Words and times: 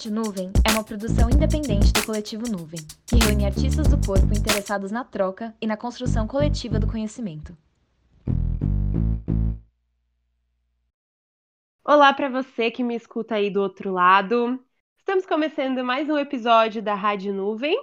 Rádio 0.00 0.14
Nuvem 0.14 0.50
é 0.66 0.72
uma 0.72 0.82
produção 0.82 1.28
independente 1.28 1.92
do 1.92 2.06
Coletivo 2.06 2.50
Nuvem, 2.50 2.80
que 3.06 3.16
reúne 3.16 3.44
artistas 3.44 3.86
do 3.86 3.98
corpo 3.98 4.32
interessados 4.32 4.90
na 4.90 5.04
troca 5.04 5.54
e 5.60 5.66
na 5.66 5.76
construção 5.76 6.26
coletiva 6.26 6.78
do 6.78 6.86
conhecimento. 6.86 7.54
Olá 11.84 12.14
para 12.14 12.30
você 12.30 12.70
que 12.70 12.82
me 12.82 12.96
escuta 12.96 13.34
aí 13.34 13.50
do 13.50 13.60
outro 13.60 13.92
lado. 13.92 14.58
Estamos 14.96 15.26
começando 15.26 15.84
mais 15.84 16.08
um 16.08 16.16
episódio 16.16 16.80
da 16.80 16.94
Rádio 16.94 17.34
Nuvem 17.34 17.76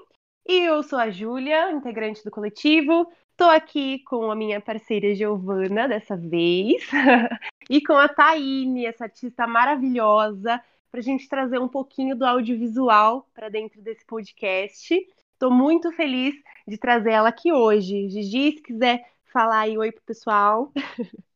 e 0.43 0.62
eu 0.62 0.81
sou 0.81 0.98
a 0.98 1.12
Júlia, 1.12 1.70
integrante 1.71 2.23
do 2.23 2.31
coletivo. 2.31 3.07
Estou 3.29 3.52
aqui 3.52 3.99
com 4.05 4.31
a 4.31 4.35
minha 4.35 4.59
parceira 4.59 5.13
Giovana 5.13 5.88
dessa 5.88 6.18
vez 6.18 6.84
e 7.70 7.79
com 7.79 7.93
a 7.93 8.07
Taine, 8.07 8.88
essa 8.88 9.04
artista 9.04 9.45
maravilhosa 9.45 10.59
para 10.91 11.00
a 11.00 11.04
gente 11.04 11.27
trazer 11.27 11.59
um 11.59 11.68
pouquinho 11.68 12.16
do 12.16 12.26
audiovisual 12.26 13.30
para 13.34 13.50
dentro 13.50 13.82
desse 13.82 14.05
podcast. 14.05 14.96
Estou 15.34 15.52
muito 15.52 15.91
feliz 15.91 16.36
de 16.68 16.77
trazer 16.77 17.12
ela 17.12 17.30
aqui 17.30 17.52
hoje. 17.52 18.10
Gigi, 18.10 18.54
se 18.54 18.62
quiser 18.62 19.04
falar 19.32 19.60
aí 19.62 19.77
oi 19.77 19.91
pro 19.91 20.04
pessoal. 20.04 20.72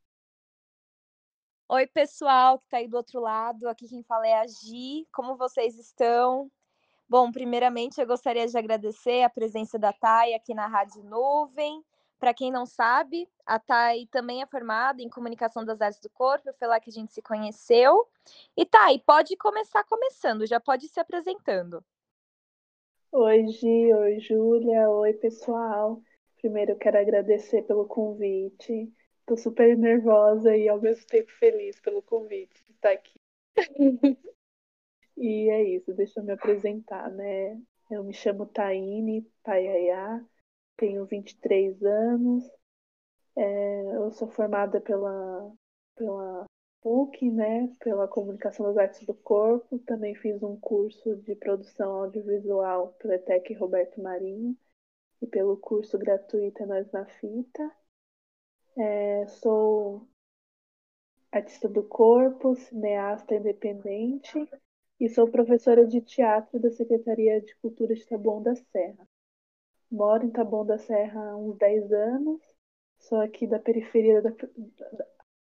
Oi, 1.74 1.88
pessoal 1.88 2.60
que 2.60 2.66
está 2.66 2.78
aí 2.78 2.88
do 2.90 2.98
outro 2.98 3.22
lado. 3.22 3.70
Aqui 3.70 3.88
quem 3.88 4.04
fala 4.04 4.28
é 4.28 4.42
a 4.42 4.46
Gi. 4.46 5.08
Como 5.10 5.38
vocês 5.38 5.80
estão? 5.80 6.52
Bom, 7.08 7.32
primeiramente 7.32 8.02
eu 8.02 8.06
gostaria 8.06 8.46
de 8.46 8.58
agradecer 8.58 9.24
a 9.24 9.30
presença 9.30 9.80
da 9.80 9.94
Thay 9.94 10.34
aqui 10.34 10.54
na 10.54 10.68
Rádio 10.68 11.02
Nuvem. 11.04 11.82
Para 12.22 12.36
quem 12.36 12.52
não 12.52 12.68
sabe, 12.68 13.28
a 13.48 13.58
Thay 13.58 14.06
também 14.06 14.44
é 14.44 14.46
formada 14.46 15.02
em 15.02 15.10
Comunicação 15.10 15.66
das 15.66 15.82
Artes 15.82 16.00
do 16.00 16.10
Corpo, 16.12 16.54
foi 16.54 16.68
lá 16.68 16.80
que 16.80 16.92
a 16.92 16.94
gente 16.94 17.12
se 17.12 17.20
conheceu. 17.20 18.08
E 18.56 18.64
Thay, 18.64 19.00
pode 19.00 19.36
começar 19.36 19.84
começando, 19.86 20.46
já 20.46 20.60
pode 20.60 20.88
se 20.88 21.00
apresentando. 21.00 21.84
Oi, 23.12 23.48
Gi, 23.48 23.92
oi, 23.92 24.20
Júlia, 24.20 24.88
oi, 24.88 25.14
pessoal. 25.14 26.00
Primeiro 26.40 26.74
eu 26.74 26.78
quero 26.78 27.00
agradecer 27.00 27.64
pelo 27.64 27.88
convite. 27.88 28.94
Estou 29.22 29.36
super 29.36 29.76
nervosa 29.76 30.56
e 30.56 30.70
ao 30.70 30.80
mesmo 30.80 31.08
tempo 31.08 31.32
feliz 31.40 31.80
pelo 31.80 32.04
convite 32.04 32.64
de 32.68 32.74
estar 32.74 32.92
aqui. 32.92 33.20
e 35.18 35.50
é 35.50 35.64
isso, 35.64 35.92
deixa 35.96 36.20
eu 36.20 36.24
me 36.24 36.34
apresentar, 36.34 37.10
né? 37.10 37.60
Eu 37.90 38.04
me 38.04 38.14
chamo 38.14 38.46
Taine 38.46 39.28
Paiaiá, 39.44 40.24
tenho 40.82 41.06
23 41.06 41.84
anos, 41.84 42.44
é, 43.36 43.96
eu 43.98 44.12
sou 44.14 44.28
formada 44.28 44.82
pela, 44.82 45.54
pela 45.96 46.46
PUC, 46.82 47.30
né, 47.30 47.72
pela 47.80 48.08
Comunicação 48.08 48.66
das 48.66 48.78
Artes 48.78 49.06
do 49.06 49.14
Corpo, 49.14 49.78
também 49.80 50.16
fiz 50.16 50.42
um 50.42 50.60
curso 50.60 51.16
de 51.18 51.36
produção 51.36 51.92
audiovisual 52.02 52.96
pela 53.00 53.14
ETEC 53.14 53.54
Roberto 53.54 54.02
Marinho 54.02 54.58
e 55.22 55.28
pelo 55.28 55.56
curso 55.56 56.00
gratuito 56.00 56.66
Nós 56.66 56.92
na 56.92 57.06
Fita. 57.06 57.72
É, 58.76 59.28
sou 59.28 60.08
artista 61.32 61.70
do 61.70 61.84
corpo, 61.84 62.56
cineasta 62.56 63.36
independente 63.36 64.50
e 65.00 65.08
sou 65.08 65.30
professora 65.30 65.86
de 65.86 66.02
teatro 66.02 66.60
da 66.60 66.72
Secretaria 66.72 67.40
de 67.40 67.56
Cultura 67.58 67.94
de 67.94 68.04
Taboão 68.08 68.42
da 68.42 68.56
Serra. 68.56 69.11
Moro 69.92 70.26
em 70.26 70.32
Taboão 70.32 70.66
da 70.66 70.78
Serra 70.78 71.32
há 71.32 71.38
uns 71.38 71.58
10 71.58 71.92
anos. 71.92 72.42
Sou 73.00 73.20
aqui 73.20 73.46
da 73.46 73.60
periferia 73.60 74.22
da. 74.22 74.32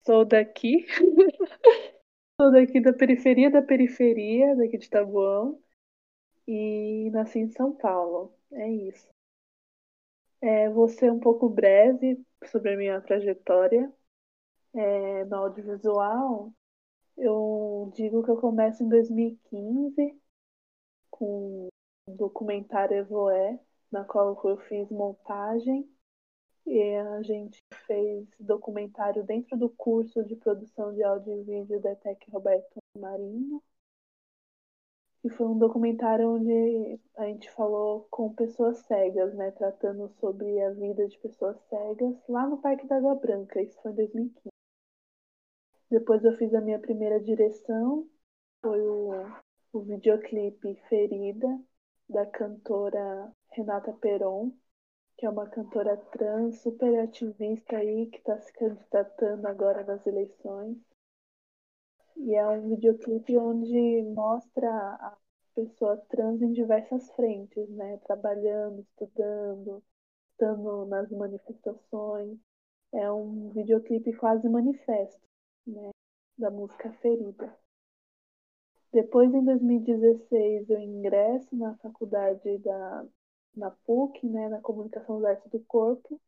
Sou 0.04 0.24
daqui. 0.24 0.86
Sou 2.40 2.50
daqui 2.50 2.80
da 2.80 2.92
periferia 2.92 3.50
da 3.50 3.62
periferia, 3.62 4.56
daqui 4.56 4.78
de 4.78 4.88
Taboão. 4.88 5.60
E 6.48 7.10
nasci 7.12 7.40
em 7.40 7.50
São 7.50 7.72
Paulo. 7.76 8.34
É 8.52 8.68
isso. 8.68 9.08
É, 10.40 10.68
vou 10.70 10.88
ser 10.88 11.12
um 11.12 11.20
pouco 11.20 11.48
breve 11.48 12.20
sobre 12.46 12.74
a 12.74 12.76
minha 12.76 13.00
trajetória 13.00 13.92
é, 14.74 15.24
no 15.24 15.36
audiovisual. 15.36 16.52
Eu 17.16 17.92
digo 17.94 18.22
que 18.24 18.30
eu 18.30 18.36
começo 18.36 18.82
em 18.82 18.88
2015 18.88 20.20
com 21.10 21.68
o 22.06 22.12
documentário 22.16 22.96
Evoé, 22.96 23.60
na 23.92 24.04
qual 24.04 24.40
eu 24.44 24.56
fiz 24.56 24.90
montagem 24.90 25.86
e 26.66 26.94
a 26.96 27.22
gente 27.22 27.60
fez 27.86 28.26
documentário 28.40 29.22
dentro 29.24 29.56
do 29.58 29.68
curso 29.68 30.24
de 30.24 30.34
produção 30.36 30.94
de 30.94 31.02
áudio 31.02 31.40
e 31.40 31.42
vídeo 31.42 31.80
da 31.80 31.94
Tec 31.96 32.24
Roberto 32.30 32.78
Marinho. 32.96 33.62
E 35.24 35.30
foi 35.30 35.46
um 35.46 35.58
documentário 35.58 36.28
onde 36.28 36.98
a 37.16 37.26
gente 37.26 37.50
falou 37.52 38.08
com 38.10 38.34
pessoas 38.34 38.78
cegas, 38.78 39.32
né? 39.34 39.52
Tratando 39.52 40.08
sobre 40.18 40.60
a 40.62 40.70
vida 40.70 41.06
de 41.06 41.16
pessoas 41.18 41.60
cegas 41.68 42.16
lá 42.28 42.46
no 42.46 42.58
Parque 42.60 42.86
da 42.86 42.96
Água 42.96 43.14
Branca. 43.14 43.60
Isso 43.60 43.80
foi 43.82 43.92
em 43.92 43.96
2015. 43.96 44.48
Depois 45.90 46.24
eu 46.24 46.36
fiz 46.38 46.52
a 46.54 46.60
minha 46.60 46.78
primeira 46.80 47.20
direção. 47.20 48.08
Foi 48.62 48.80
o, 48.80 49.10
o 49.72 49.80
videoclipe 49.80 50.74
Ferida, 50.88 51.60
da 52.08 52.26
cantora 52.26 53.32
Renata 53.52 53.92
Peron, 53.92 54.50
que 55.16 55.26
é 55.26 55.30
uma 55.30 55.46
cantora 55.46 55.96
trans 56.10 56.60
super 56.62 56.98
ativista 57.00 57.76
aí 57.76 58.06
que 58.06 58.18
está 58.18 58.38
se 58.40 58.52
candidatando 58.54 59.46
agora 59.46 59.84
nas 59.84 60.06
eleições. 60.06 60.78
E 62.16 62.34
é 62.34 62.46
um 62.46 62.70
videoclipe 62.70 63.36
onde 63.36 64.02
mostra 64.14 64.68
a 64.68 65.16
pessoa 65.54 65.98
trans 66.08 66.40
em 66.40 66.52
diversas 66.52 67.10
frentes, 67.12 67.68
né? 67.70 67.98
Trabalhando, 67.98 68.80
estudando, 68.80 69.82
estando 70.30 70.86
nas 70.86 71.10
manifestações. 71.10 72.38
É 72.92 73.10
um 73.12 73.50
videoclipe 73.50 74.14
quase 74.14 74.48
manifesto, 74.48 75.20
né? 75.66 75.90
Da 76.38 76.50
música 76.50 76.90
Ferida. 77.02 77.54
Depois, 78.92 79.32
em 79.34 79.44
2016, 79.44 80.70
eu 80.70 80.78
ingresso 80.78 81.54
na 81.56 81.74
faculdade 81.76 82.58
da 82.58 83.06
na 83.54 83.70
PUC, 83.70 84.26
né, 84.26 84.48
na 84.48 84.60
Comunicação 84.60 85.20
das 85.20 85.36
Artes 85.36 85.50
do 85.50 85.60
Corpo, 85.60 86.20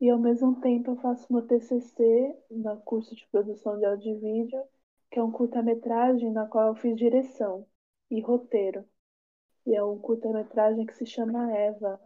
e 0.00 0.10
ao 0.10 0.18
mesmo 0.18 0.60
tempo 0.60 0.90
eu 0.90 0.96
faço 0.96 1.32
meu 1.32 1.46
TCC 1.46 2.36
no 2.50 2.80
curso 2.80 3.14
de 3.14 3.26
produção 3.28 3.78
de 3.78 3.84
áudio 3.84 4.16
e 4.16 4.18
vídeo, 4.18 4.62
que 5.10 5.18
é 5.18 5.22
um 5.22 5.30
curta-metragem 5.30 6.32
na 6.32 6.46
qual 6.46 6.68
eu 6.68 6.74
fiz 6.74 6.96
direção 6.96 7.66
e 8.10 8.20
roteiro. 8.20 8.84
E 9.64 9.74
é 9.74 9.84
um 9.84 9.98
curta-metragem 9.98 10.84
que 10.86 10.94
se 10.94 11.06
chama 11.06 11.52
Eva. 11.56 12.00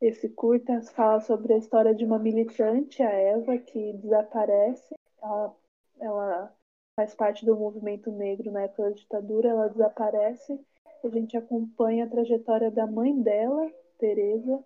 Esse 0.00 0.28
curta 0.30 0.80
fala 0.92 1.20
sobre 1.20 1.52
a 1.52 1.58
história 1.58 1.94
de 1.94 2.04
uma 2.04 2.18
militante, 2.18 3.02
a 3.02 3.10
Eva, 3.10 3.58
que 3.58 3.92
desaparece. 3.94 4.94
Ela, 5.20 5.56
ela 6.00 6.56
faz 6.96 7.14
parte 7.14 7.44
do 7.44 7.56
movimento 7.56 8.10
negro 8.10 8.50
na 8.50 8.62
época 8.62 8.84
da 8.84 8.90
ditadura, 8.90 9.48
ela 9.50 9.68
desaparece 9.68 10.58
a 11.06 11.10
gente 11.10 11.36
acompanha 11.36 12.04
a 12.04 12.08
trajetória 12.08 12.70
da 12.70 12.86
mãe 12.86 13.20
dela, 13.20 13.70
Teresa. 13.98 14.64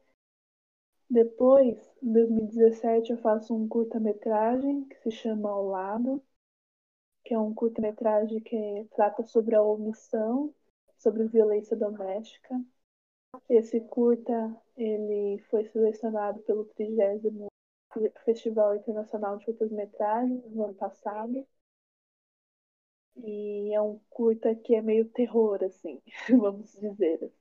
Depois, 1.09 1.79
em 2.03 2.13
2017, 2.13 3.13
eu 3.13 3.19
faço 3.19 3.55
um 3.55 3.69
curta-metragem 3.69 4.85
que 4.85 4.97
se 5.03 5.11
chama 5.11 5.51
Ao 5.51 5.67
Lado, 5.67 6.23
que 7.25 7.35
é 7.35 7.39
um 7.39 7.53
curta-metragem 7.53 8.41
que 8.41 8.89
trata 8.95 9.23
sobre 9.23 9.55
a 9.55 9.63
omissão, 9.63 10.55
sobre 10.97 11.27
violência 11.27 11.77
doméstica. 11.77 12.61
Esse 13.49 13.81
curta 13.81 14.57
ele 14.77 15.39
foi 15.51 15.67
selecionado 15.67 16.41
pelo 16.41 16.65
30 16.65 17.21
Festival 18.25 18.77
Internacional 18.77 19.37
de 19.37 19.45
Curtas-Metragens 19.45 20.51
no 20.51 20.65
ano 20.65 20.75
passado. 20.75 21.47
E 23.17 23.75
é 23.75 23.81
um 23.81 23.99
curta 24.11 24.55
que 24.55 24.75
é 24.75 24.83
meio 24.83 25.09
terror, 25.11 25.63
assim, 25.63 26.01
vamos 26.31 26.73
dizer. 26.73 27.33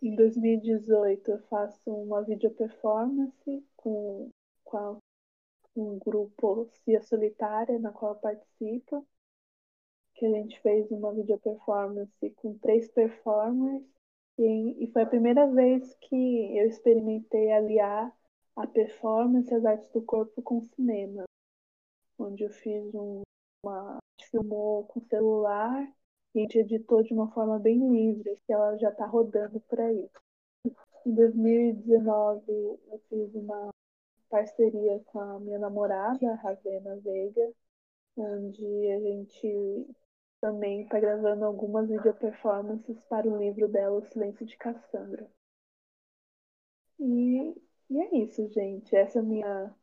Em 0.00 0.14
2018 0.14 1.30
eu 1.30 1.42
faço 1.48 1.90
uma 1.90 2.22
video 2.22 2.50
performance 2.52 3.64
com, 3.76 4.30
com 4.64 4.76
a, 4.76 4.96
um 5.76 5.98
grupo 5.98 6.68
Cia 6.84 7.02
Solitária, 7.02 7.78
na 7.78 7.92
qual 7.92 8.12
eu 8.12 8.20
participo. 8.20 9.06
Que 10.14 10.26
a 10.26 10.30
gente 10.30 10.60
fez 10.60 10.90
uma 10.90 11.12
video 11.12 11.38
performance 11.38 12.30
com 12.36 12.56
três 12.58 12.88
performers. 12.88 13.84
E, 14.38 14.84
e 14.84 14.92
foi 14.92 15.02
a 15.02 15.06
primeira 15.06 15.46
vez 15.48 15.94
que 16.02 16.56
eu 16.56 16.66
experimentei 16.66 17.50
aliar 17.50 18.16
a 18.54 18.66
performance 18.66 19.50
e 19.50 19.54
as 19.54 19.64
artes 19.64 19.90
do 19.90 20.02
corpo 20.02 20.40
com 20.42 20.60
cinema. 20.60 21.24
Onde 22.16 22.44
eu 22.44 22.50
fiz 22.50 22.94
um, 22.94 23.22
uma 23.64 23.98
filmou 24.30 24.84
com 24.84 25.00
celular 25.00 25.86
e 26.34 26.40
a 26.40 26.42
gente 26.42 26.58
editou 26.58 27.02
de 27.02 27.12
uma 27.12 27.30
forma 27.32 27.58
bem 27.58 27.90
livre, 27.90 28.40
que 28.46 28.52
ela 28.52 28.76
já 28.78 28.90
está 28.90 29.06
rodando 29.06 29.60
por 29.60 29.80
aí. 29.80 30.08
Em 31.06 31.14
2019 31.14 32.42
eu 32.48 33.00
fiz 33.08 33.34
uma 33.34 33.70
parceria 34.28 35.00
com 35.06 35.20
a 35.20 35.40
minha 35.40 35.58
namorada, 35.58 36.34
Ravena 36.34 36.96
Veiga, 36.96 37.52
onde 38.16 38.90
a 38.92 39.00
gente 39.00 39.86
também 40.40 40.82
está 40.82 41.00
gravando 41.00 41.44
algumas 41.44 41.88
video 41.88 42.14
performances 42.14 42.98
para 43.08 43.26
o 43.26 43.36
livro 43.36 43.68
dela, 43.68 43.98
O 43.98 44.02
Silêncio 44.02 44.46
de 44.46 44.56
Cassandra. 44.56 45.28
E, 46.98 47.54
e 47.90 48.00
é 48.00 48.16
isso, 48.16 48.46
gente. 48.48 48.94
Essa 48.94 49.18
é 49.18 49.22
a 49.22 49.24
minha 49.24 49.74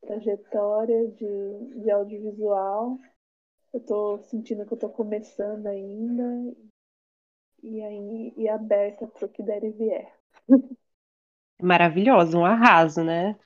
trajetória 0.00 1.08
de, 1.08 1.80
de 1.82 1.90
audiovisual. 1.90 2.98
Eu 3.72 3.80
tô 3.80 4.18
sentindo 4.24 4.66
que 4.66 4.72
eu 4.74 4.78
tô 4.78 4.88
começando 4.88 5.66
ainda 5.66 6.56
e 7.62 7.82
aí 7.82 8.34
e 8.36 8.48
aberta 8.48 9.06
para 9.06 9.26
o 9.26 9.28
que 9.28 9.42
der 9.42 9.62
e 9.62 9.70
vier. 9.70 10.12
Maravilhoso, 11.62 12.38
um 12.38 12.44
arraso, 12.44 13.04
né? 13.04 13.38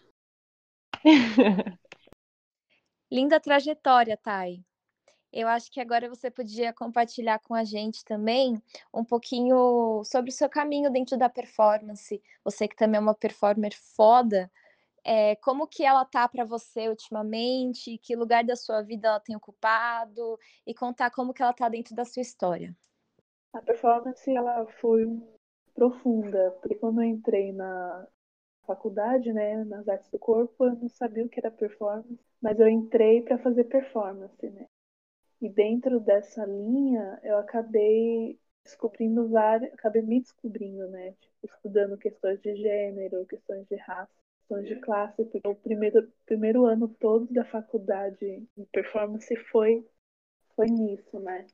Linda 3.11 3.38
trajetória, 3.38 4.17
Thay. 4.17 4.65
Eu 5.32 5.49
acho 5.49 5.71
que 5.71 5.81
agora 5.81 6.09
você 6.09 6.31
podia 6.31 6.73
compartilhar 6.73 7.41
com 7.41 7.55
a 7.55 7.65
gente 7.65 8.05
também 8.05 8.62
um 8.93 9.05
pouquinho 9.05 10.03
sobre 10.05 10.31
o 10.31 10.32
seu 10.32 10.49
caminho 10.49 10.91
dentro 10.93 11.19
da 11.19 11.29
performance. 11.29 12.23
Você 12.44 12.69
que 12.69 12.76
também 12.76 12.99
é 12.99 13.00
uma 13.00 13.15
performer 13.15 13.75
foda, 13.97 14.50
é, 15.05 15.37
como 15.37 15.67
que 15.67 15.85
ela 15.85 16.05
tá 16.05 16.27
para 16.27 16.45
você 16.45 16.89
ultimamente? 16.89 17.99
Que 17.99 18.17
lugar 18.17 18.43
da 18.43 18.56
sua 18.56 18.83
vida 18.83 19.09
ela 19.09 19.21
tem 19.21 19.37
ocupado? 19.37 20.39
E 20.67 20.75
contar 20.75 21.11
como 21.11 21.35
que 21.35 21.43
ela 21.43 21.53
tá 21.53 21.69
dentro 21.69 21.95
da 21.95 22.05
sua 22.05 22.23
história. 22.23 22.75
A 23.53 23.61
performance 23.61 24.29
ela 24.35 24.67
foi 24.81 25.05
profunda, 25.75 26.53
porque 26.61 26.75
quando 26.77 27.03
eu 27.03 27.09
entrei 27.09 27.53
na 27.53 28.06
faculdade, 28.67 29.33
né, 29.33 29.62
nas 29.65 29.87
artes 29.89 30.11
do 30.11 30.19
corpo, 30.19 30.65
eu 30.65 30.75
não 30.75 30.89
sabia 30.89 31.25
o 31.25 31.29
que 31.29 31.39
era 31.39 31.50
performance, 31.50 32.19
mas 32.41 32.59
eu 32.59 32.69
entrei 32.69 33.23
para 33.23 33.39
fazer 33.39 33.65
performance, 33.65 34.50
né? 34.50 34.67
E 35.41 35.49
dentro 35.49 36.00
dessa 36.00 36.47
linha, 36.47 37.21
eu 37.23 37.37
acabei 37.39 38.39
descobrindo 38.65 39.29
várias, 39.29 39.73
acabei 39.75 40.00
me 40.00 40.21
descobrindo, 40.21 40.89
né? 40.89 41.12
Tipo, 41.21 41.35
estudando 41.45 41.99
questões 41.99 42.41
de 42.41 42.57
gênero, 42.57 43.27
questões 43.27 43.67
de 43.67 43.77
raça, 43.77 44.24
questões 44.44 44.69
de 44.69 44.76
classe, 44.76 45.25
porque 45.25 45.41
o 45.46 45.55
primeiro, 45.55 46.06
primeiro 46.26 46.67
ano 46.67 46.88
todo 46.88 47.26
da 47.32 47.44
faculdade 47.44 48.19
de 48.56 48.67
performance 48.73 49.35
foi, 49.50 49.87
foi 50.55 50.67
nisso, 50.67 51.19
né? 51.20 51.46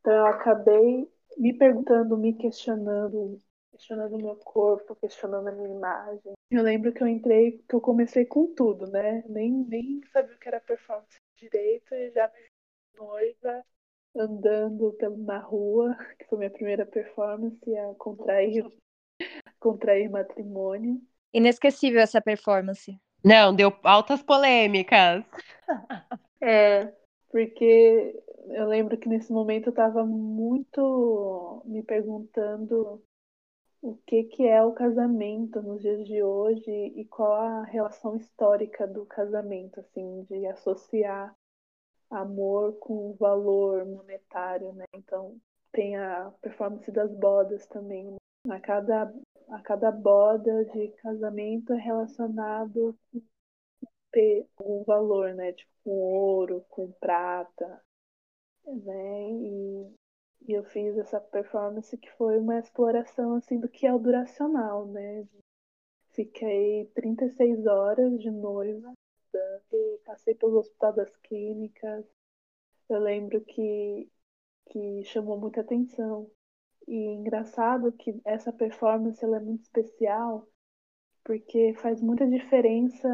Então 0.00 0.12
eu 0.12 0.26
acabei 0.26 1.08
me 1.36 1.52
perguntando, 1.56 2.16
me 2.16 2.34
questionando, 2.34 3.38
questionando 3.70 4.14
o 4.16 4.22
meu 4.22 4.36
corpo, 4.36 4.96
questionando 4.96 5.48
a 5.48 5.52
minha 5.52 5.68
imagem. 5.68 6.32
Eu 6.50 6.62
lembro 6.62 6.92
que 6.92 7.02
eu 7.02 7.08
entrei, 7.08 7.58
que 7.68 7.74
eu 7.74 7.80
comecei 7.80 8.24
com 8.24 8.54
tudo, 8.54 8.86
né? 8.86 9.22
Nem, 9.28 9.52
nem 9.52 10.00
sabia 10.12 10.34
o 10.34 10.38
que 10.38 10.48
era 10.48 10.60
performance 10.60 11.18
direito 11.36 11.94
e 11.94 12.10
já 12.12 12.28
me 12.28 12.98
noiva 12.98 13.64
andando 14.16 14.96
na 15.18 15.38
rua, 15.38 15.96
que 16.18 16.24
foi 16.26 16.38
minha 16.38 16.50
primeira 16.50 16.86
performance, 16.86 17.76
a 17.76 17.94
contrair, 17.94 18.64
contrair 19.58 20.08
matrimônio. 20.08 21.00
Inesquecível 21.34 22.00
essa 22.00 22.20
performance. 22.20 22.96
Não, 23.24 23.54
deu 23.54 23.72
altas 23.82 24.22
polêmicas. 24.22 25.24
É, 26.46 26.92
porque 27.30 28.22
eu 28.48 28.66
lembro 28.66 28.98
que 28.98 29.08
nesse 29.08 29.32
momento 29.32 29.68
eu 29.68 29.70
estava 29.70 30.04
muito 30.04 31.62
me 31.64 31.82
perguntando 31.82 33.02
o 33.80 33.96
que, 34.06 34.24
que 34.24 34.46
é 34.46 34.62
o 34.62 34.72
casamento 34.72 35.62
nos 35.62 35.80
dias 35.80 36.06
de 36.06 36.22
hoje 36.22 36.70
e 36.70 37.04
qual 37.06 37.32
a 37.32 37.64
relação 37.64 38.14
histórica 38.16 38.86
do 38.86 39.06
casamento, 39.06 39.80
assim, 39.80 40.24
de 40.24 40.46
associar 40.46 41.34
amor 42.10 42.74
com 42.78 43.14
valor 43.14 43.84
monetário, 43.84 44.72
né? 44.72 44.84
Então 44.94 45.36
tem 45.72 45.96
a 45.96 46.30
performance 46.40 46.90
das 46.90 47.12
bodas 47.12 47.66
também. 47.66 48.12
Né? 48.12 48.18
A 48.48 48.60
cada, 48.60 49.12
a 49.48 49.60
cada 49.60 49.90
boda 49.90 50.64
de 50.66 50.88
casamento 51.02 51.72
é 51.72 51.78
relacionado 51.78 52.96
com 54.54 54.80
um 54.80 54.84
valor, 54.84 55.34
né? 55.34 55.52
Tipo 55.52 55.72
com 55.84 55.90
ouro, 55.90 56.64
com 56.70 56.90
prata, 56.92 57.82
né? 58.66 59.30
E, 59.30 59.94
e 60.48 60.52
eu 60.52 60.64
fiz 60.64 60.96
essa 60.96 61.20
performance 61.20 61.96
que 61.98 62.10
foi 62.12 62.38
uma 62.38 62.58
exploração 62.58 63.34
assim 63.36 63.58
do 63.60 63.68
que 63.68 63.86
é 63.86 63.92
o 63.92 63.98
duracional, 63.98 64.86
né? 64.86 65.26
Fiquei 66.12 66.86
36 66.94 67.66
horas 67.66 68.18
de 68.20 68.30
noiva 68.30 68.92
estudando, 69.34 70.00
passei 70.04 70.34
pelo 70.34 70.58
Hospital 70.58 70.92
das 70.94 71.16
Clínicas. 71.16 72.04
Eu 72.88 73.00
lembro 73.00 73.40
que, 73.40 74.08
que 74.70 75.04
chamou 75.04 75.38
muita 75.38 75.60
atenção. 75.60 76.30
E 76.86 76.94
engraçado 76.94 77.92
que 77.92 78.20
essa 78.24 78.52
performance 78.52 79.24
ela 79.24 79.38
é 79.38 79.40
muito 79.40 79.62
especial, 79.62 80.46
porque 81.24 81.74
faz 81.74 82.00
muita 82.00 82.26
diferença 82.26 83.08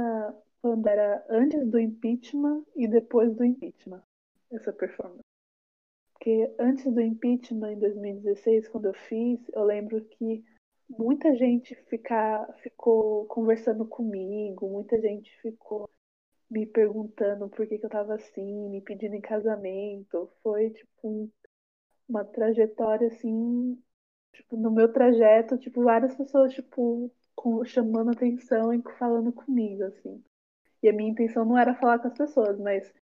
quando 0.61 0.87
era 0.87 1.25
antes 1.29 1.67
do 1.67 1.79
impeachment 1.79 2.65
e 2.77 2.87
depois 2.87 3.35
do 3.35 3.45
impeachment, 3.45 4.03
essa 4.53 4.73
performance. 4.73 5.23
Porque 6.13 6.55
antes 6.59 6.85
do 6.93 7.01
impeachment, 7.01 7.73
em 7.73 7.79
2016, 7.79 8.69
quando 8.69 8.87
eu 8.87 8.95
fiz, 8.95 9.41
eu 9.55 9.65
lembro 9.65 10.05
que 10.05 10.45
muita 10.89 11.35
gente 11.35 11.75
ficar, 11.89 12.47
ficou 12.63 13.25
conversando 13.27 13.87
comigo, 13.87 14.69
muita 14.69 15.01
gente 15.01 15.35
ficou 15.41 15.89
me 16.51 16.67
perguntando 16.67 17.49
por 17.49 17.67
que, 17.67 17.79
que 17.79 17.87
eu 17.87 17.91
tava 17.91 18.15
assim, 18.17 18.69
me 18.69 18.81
pedindo 18.81 19.15
em 19.15 19.21
casamento. 19.21 20.29
Foi, 20.43 20.71
tipo, 20.71 20.91
um, 21.05 21.31
uma 22.11 22.25
trajetória, 22.25 23.09
assim, 23.09 23.81
tipo, 24.33 24.57
no 24.57 24.71
meu 24.71 24.93
trajeto, 24.93 25.57
tipo, 25.59 25.83
várias 25.83 26.15
pessoas, 26.15 26.53
tipo, 26.53 27.11
com, 27.35 27.65
chamando 27.65 28.11
atenção 28.11 28.75
e 28.75 28.83
falando 28.99 29.33
comigo, 29.33 29.85
assim. 29.85 30.23
E 30.83 30.89
a 30.89 30.93
minha 30.93 31.11
intenção 31.11 31.45
não 31.45 31.57
era 31.59 31.75
falar 31.75 31.99
com 31.99 32.09
as 32.09 32.19
pessoas, 32.19 32.59
mas 32.59 32.93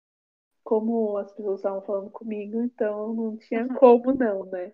como 0.62 1.16
as 1.16 1.32
pessoas 1.32 1.60
estavam 1.60 1.80
falando 1.82 2.10
comigo, 2.10 2.60
então 2.60 3.14
não 3.14 3.36
tinha 3.38 3.66
como 3.74 4.12
não, 4.12 4.44
né? 4.46 4.72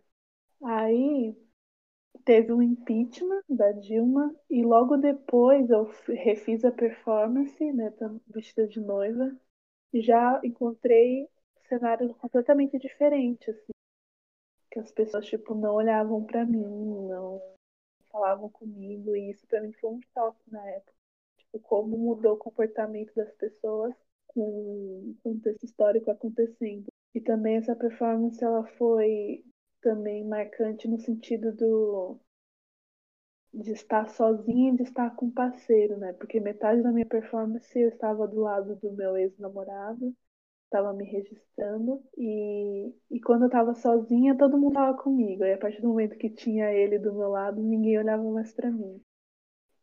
Aí 0.63 1.37
teve 2.25 2.53
um 2.53 2.63
impeachment 2.63 3.43
da 3.49 3.71
Dilma 3.73 4.35
e 4.51 4.65
logo 4.65 4.97
depois 4.97 5.71
eu 5.71 5.89
refiz 6.09 6.65
a 6.65 6.73
performance, 6.73 7.73
né, 7.73 7.93
vestida 8.27 8.67
de 8.67 8.81
noiva, 8.81 9.37
e 9.93 10.01
já 10.01 10.41
encontrei 10.43 11.29
cenários 11.69 12.13
completamente 12.17 12.79
diferentes, 12.79 13.49
assim, 13.49 13.73
que 14.75 14.81
as 14.81 14.91
pessoas 14.91 15.25
tipo 15.27 15.55
não 15.55 15.75
olhavam 15.75 16.25
para 16.25 16.45
mim, 16.45 17.07
não 17.09 17.41
falavam 18.11 18.49
comigo 18.51 19.15
e 19.15 19.31
isso 19.31 19.47
para 19.47 19.61
mim 19.61 19.73
foi 19.75 19.91
um 19.91 20.01
choque 20.13 20.51
na 20.51 20.69
época, 20.69 20.93
tipo 21.39 21.61
como 21.61 21.97
mudou 21.97 22.35
o 22.35 22.39
comportamento 22.39 23.15
das 23.15 23.33
pessoas 23.35 23.95
com 24.27 24.41
o 24.41 25.17
contexto 25.23 25.65
histórico 25.65 26.11
acontecendo. 26.11 26.87
E 27.15 27.21
também 27.21 27.57
essa 27.57 27.77
performance 27.77 28.43
ela 28.43 28.67
foi 28.77 29.45
também 29.81 30.25
marcante 30.25 30.89
no 30.89 30.99
sentido 30.99 31.53
do 31.53 32.19
de 33.53 33.71
estar 33.71 34.09
sozinha 34.09 34.73
e 34.73 34.77
de 34.77 34.83
estar 34.83 35.15
com 35.15 35.31
parceiro, 35.31 35.97
né? 35.97 36.13
Porque 36.15 36.41
metade 36.41 36.83
da 36.83 36.91
minha 36.91 37.07
performance 37.07 37.79
eu 37.79 37.91
estava 37.91 38.27
do 38.27 38.41
lado 38.41 38.75
do 38.75 38.91
meu 38.91 39.17
ex-namorado, 39.17 40.13
estava 40.75 40.93
me 40.93 41.05
registrando 41.05 42.03
e, 42.19 42.93
e 43.11 43.21
quando 43.21 43.43
eu 43.43 43.47
estava 43.47 43.75
sozinha 43.75 44.37
todo 44.37 44.59
mundo 44.59 44.73
estava 44.73 44.97
comigo. 44.99 45.45
E 45.45 45.53
a 45.53 45.59
partir 45.59 45.81
do 45.81 45.89
momento 45.89 46.19
que 46.19 46.29
tinha 46.29 46.73
ele 46.73 46.99
do 46.99 47.15
meu 47.15 47.29
lado, 47.29 47.63
ninguém 47.63 47.99
olhava 47.99 48.23
mais 48.25 48.53
para 48.53 48.71
mim. 48.71 49.01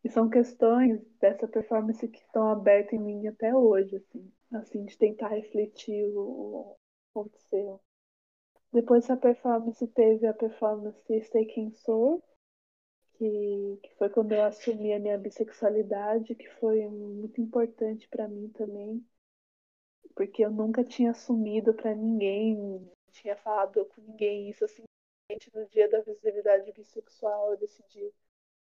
E 0.04 0.10
são 0.10 0.28
questões 0.28 1.00
dessa 1.20 1.48
performance 1.48 2.06
que 2.06 2.18
estão 2.18 2.48
abertas 2.48 2.92
em 2.92 2.98
mim 2.98 3.26
até 3.26 3.54
hoje, 3.54 3.96
assim, 3.96 4.32
assim 4.52 4.84
de 4.84 4.98
tentar 4.98 5.28
refletir 5.28 6.04
o 6.14 6.76
que 6.76 7.18
aconteceu. 7.18 7.80
Depois 8.72 9.04
dessa 9.04 9.16
performance 9.16 9.86
teve 9.88 10.26
a 10.26 10.34
performance 10.34 11.20
Stay 11.22 11.46
Quem 11.46 11.70
Sou, 11.72 12.22
que, 13.14 13.78
que 13.82 13.94
foi 13.96 14.08
quando 14.10 14.32
eu 14.32 14.42
assumi 14.42 14.92
a 14.92 14.98
minha 14.98 15.18
bissexualidade, 15.18 16.34
que 16.34 16.48
foi 16.58 16.86
muito 16.88 17.40
importante 17.40 18.08
para 18.08 18.26
mim 18.26 18.48
também, 18.48 19.04
porque 20.14 20.44
eu 20.44 20.50
nunca 20.50 20.84
tinha 20.84 21.10
assumido 21.10 21.74
para 21.74 21.94
ninguém, 21.94 22.56
não 22.56 22.88
tinha 23.10 23.36
falado 23.36 23.84
com 23.86 24.00
ninguém 24.00 24.50
isso 24.50 24.64
assim. 24.64 24.82
No 25.54 25.66
dia 25.68 25.88
da 25.88 26.00
visibilidade 26.02 26.70
bissexual, 26.72 27.52
eu 27.52 27.58
decidi 27.58 28.12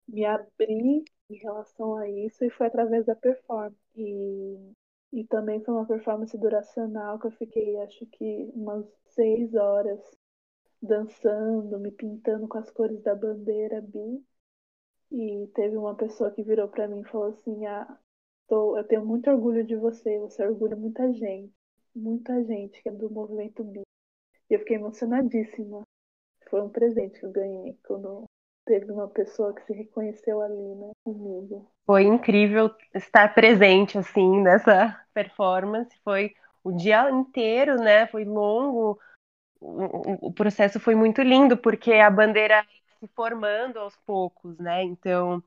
me 0.08 0.26
abrir 0.26 1.04
em 1.30 1.36
relação 1.36 1.96
a 1.98 2.10
isso 2.10 2.44
e 2.44 2.50
foi 2.50 2.68
através 2.68 3.06
da 3.06 3.16
performance. 3.16 3.78
E, 3.96 4.74
e 5.14 5.24
também 5.26 5.64
foi 5.64 5.74
uma 5.74 5.86
performance 5.86 6.38
duracional 6.38 7.20
que 7.20 7.28
eu 7.28 7.32
fiquei, 7.32 7.78
acho 7.82 8.06
que 8.08 8.52
umas 8.54 8.86
seis 9.08 9.54
horas 9.54 10.00
dançando, 10.82 11.80
me 11.80 11.92
pintando 11.92 12.48
com 12.48 12.58
as 12.58 12.70
cores 12.72 13.02
da 13.02 13.16
bandeira 13.16 13.82
bi. 13.82 14.24
E 15.12 15.48
teve 15.54 15.78
uma 15.78 15.96
pessoa 15.96 16.32
que 16.32 16.44
virou 16.44 16.68
para 16.68 16.88
mim 16.88 17.02
e 17.02 17.06
falou 17.06 17.30
assim: 17.30 17.66
ah, 17.66 18.00
tô, 18.48 18.78
eu 18.78 18.84
tenho 18.84 19.06
muito 19.06 19.30
orgulho 19.30 19.66
de 19.66 19.76
você, 19.76 20.20
você 20.20 20.46
orgulha 20.46 20.76
muita 20.76 21.12
gente, 21.14 21.54
muita 21.96 22.44
gente 22.44 22.82
que 22.82 22.90
é 22.90 22.92
do 22.92 23.10
movimento 23.10 23.64
bi. 23.64 23.82
E 24.50 24.54
eu 24.54 24.60
fiquei 24.60 24.78
emocionadíssima. 24.78 25.82
Foi 26.50 26.62
um 26.62 26.70
presente 26.70 27.20
que 27.20 27.26
eu 27.26 27.32
ganhei 27.32 27.78
quando 27.86 28.26
teve 28.66 28.92
uma 28.92 29.08
pessoa 29.08 29.54
que 29.54 29.64
se 29.66 29.74
reconheceu 29.74 30.42
ali, 30.42 30.76
né, 30.76 30.92
comigo. 31.04 31.70
Foi 31.86 32.04
incrível 32.04 32.72
estar 32.94 33.34
presente, 33.34 33.98
assim, 33.98 34.42
nessa 34.42 35.00
performance. 35.14 35.96
Foi 36.04 36.34
o 36.64 36.72
dia 36.72 37.10
inteiro, 37.12 37.76
né? 37.76 38.08
Foi 38.08 38.26
longo. 38.26 39.00
O, 39.62 40.28
o 40.28 40.34
processo 40.34 40.80
foi 40.80 40.96
muito 40.96 41.22
lindo, 41.22 41.56
porque 41.56 41.94
a 41.94 42.10
bandeira 42.10 42.66
se 43.00 43.08
formando 43.08 43.80
aos 43.80 43.96
poucos, 43.98 44.58
né? 44.58 44.84
Então, 44.84 45.44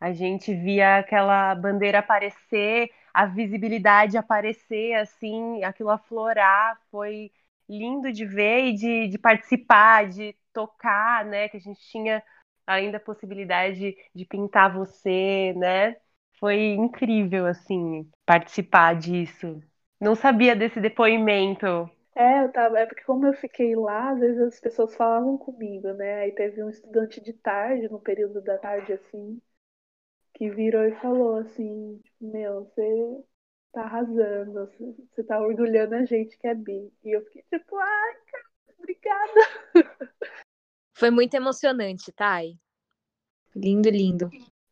a 0.00 0.12
gente 0.12 0.54
via 0.54 0.98
aquela 0.98 1.54
bandeira 1.54 1.98
aparecer, 2.00 2.90
a 3.12 3.26
visibilidade 3.26 4.16
aparecer, 4.16 4.94
assim, 4.94 5.62
aquilo 5.64 5.90
aflorar. 5.90 6.78
Foi 6.90 7.30
lindo 7.68 8.12
de 8.12 8.24
ver 8.24 8.66
e 8.68 8.74
de, 8.74 9.08
de 9.08 9.18
participar, 9.18 10.08
de 10.08 10.34
tocar, 10.52 11.24
né? 11.24 11.48
Que 11.48 11.56
a 11.56 11.60
gente 11.60 11.80
tinha 11.90 12.22
além 12.66 12.90
da 12.90 13.00
possibilidade 13.00 13.96
de 14.14 14.24
pintar 14.24 14.72
você, 14.72 15.52
né? 15.56 15.96
Foi 16.38 16.74
incrível, 16.74 17.46
assim, 17.46 18.08
participar 18.24 18.94
disso. 18.96 19.60
Não 20.00 20.14
sabia 20.14 20.54
desse 20.54 20.80
depoimento. 20.80 21.90
É, 22.14 22.42
eu 22.44 22.52
tava, 22.52 22.78
é 22.80 22.86
porque 22.86 23.04
como 23.04 23.26
eu 23.26 23.32
fiquei 23.34 23.74
lá, 23.76 24.10
às 24.10 24.18
vezes 24.20 24.40
as 24.42 24.60
pessoas 24.60 24.94
falavam 24.96 25.38
comigo, 25.38 25.92
né? 25.94 26.22
Aí 26.22 26.32
teve 26.32 26.62
um 26.62 26.68
estudante 26.68 27.20
de 27.20 27.32
tarde, 27.32 27.88
no 27.88 28.00
período 28.00 28.40
da 28.42 28.58
tarde, 28.58 28.92
assim, 28.92 29.40
que 30.38 30.48
virou 30.50 30.84
e 30.84 30.94
falou 31.00 31.34
assim, 31.34 31.98
tipo, 31.98 32.24
meu, 32.24 32.64
você 32.64 33.24
tá 33.72 33.82
arrasando, 33.82 34.70
você 35.10 35.24
tá 35.24 35.40
orgulhando 35.40 35.96
a 35.96 36.04
gente 36.04 36.38
que 36.38 36.46
é 36.46 36.54
bi. 36.54 36.92
E 37.04 37.10
eu 37.10 37.24
fiquei 37.24 37.42
tipo, 37.50 37.76
ai, 37.76 38.14
cara, 38.30 38.44
obrigada. 38.78 39.40
Foi 40.94 41.10
muito 41.10 41.34
emocionante, 41.34 42.12
Thay. 42.12 42.56
Lindo, 43.54 43.90
lindo. 43.90 44.30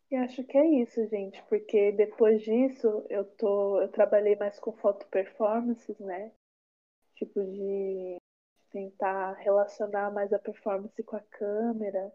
E 0.09 0.15
acho 0.15 0.41
que 0.45 0.57
é 0.57 0.65
isso, 0.81 1.05
gente, 1.07 1.43
porque 1.49 1.91
depois 1.91 2.41
disso 2.41 3.05
eu 3.09 3.25
tô, 3.25 3.81
eu 3.81 3.89
trabalhei 3.89 4.37
mais 4.37 4.57
com 4.57 4.71
foto 4.71 5.05
performances, 5.07 5.99
né? 5.99 6.31
Tipo 7.15 7.43
de 7.43 8.17
tentar 8.71 9.33
relacionar 9.33 10.11
mais 10.11 10.31
a 10.31 10.39
performance 10.39 11.03
com 11.03 11.17
a 11.17 11.21
câmera. 11.21 12.13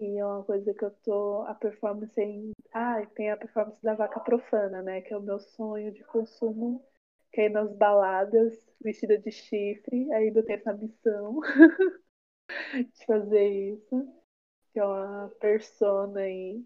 E 0.00 0.18
é 0.18 0.24
uma 0.24 0.44
coisa 0.44 0.72
que 0.74 0.84
eu 0.84 0.90
tô. 1.04 1.42
A 1.42 1.54
performance 1.54 2.20
em. 2.20 2.52
Ah, 2.72 3.04
tem 3.14 3.30
a 3.30 3.36
performance 3.36 3.82
da 3.82 3.94
vaca 3.94 4.20
profana, 4.20 4.82
né? 4.82 5.00
Que 5.00 5.12
é 5.12 5.16
o 5.16 5.22
meu 5.22 5.38
sonho 5.40 5.92
de 5.92 6.04
consumo. 6.04 6.84
Que 7.32 7.42
é 7.42 7.48
nas 7.48 7.72
baladas, 7.76 8.54
vestida 8.80 9.18
de 9.18 9.30
chifre. 9.30 10.10
Ainda 10.12 10.42
tem 10.42 10.56
essa 10.56 10.72
missão 10.72 11.40
de 12.92 13.06
fazer 13.06 13.48
isso. 13.74 14.12
Que 14.72 14.80
é 14.80 14.84
uma 14.86 15.30
persona 15.40 16.20
aí 16.20 16.64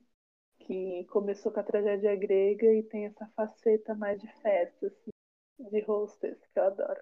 que 0.61 1.05
começou 1.07 1.53
com 1.53 1.61
a 1.61 1.65
tragédia 1.65 2.17
grega 2.17 2.73
e 2.75 2.83
tem 2.85 3.07
essa 3.07 3.27
faceta 3.37 3.95
mais 3.95 4.21
de 4.21 4.29
festa, 4.43 4.89
assim, 4.89 5.13
de 5.71 5.85
hostess, 5.87 6.39
que 6.53 6.59
eu 6.61 6.65
adoro. 6.65 7.01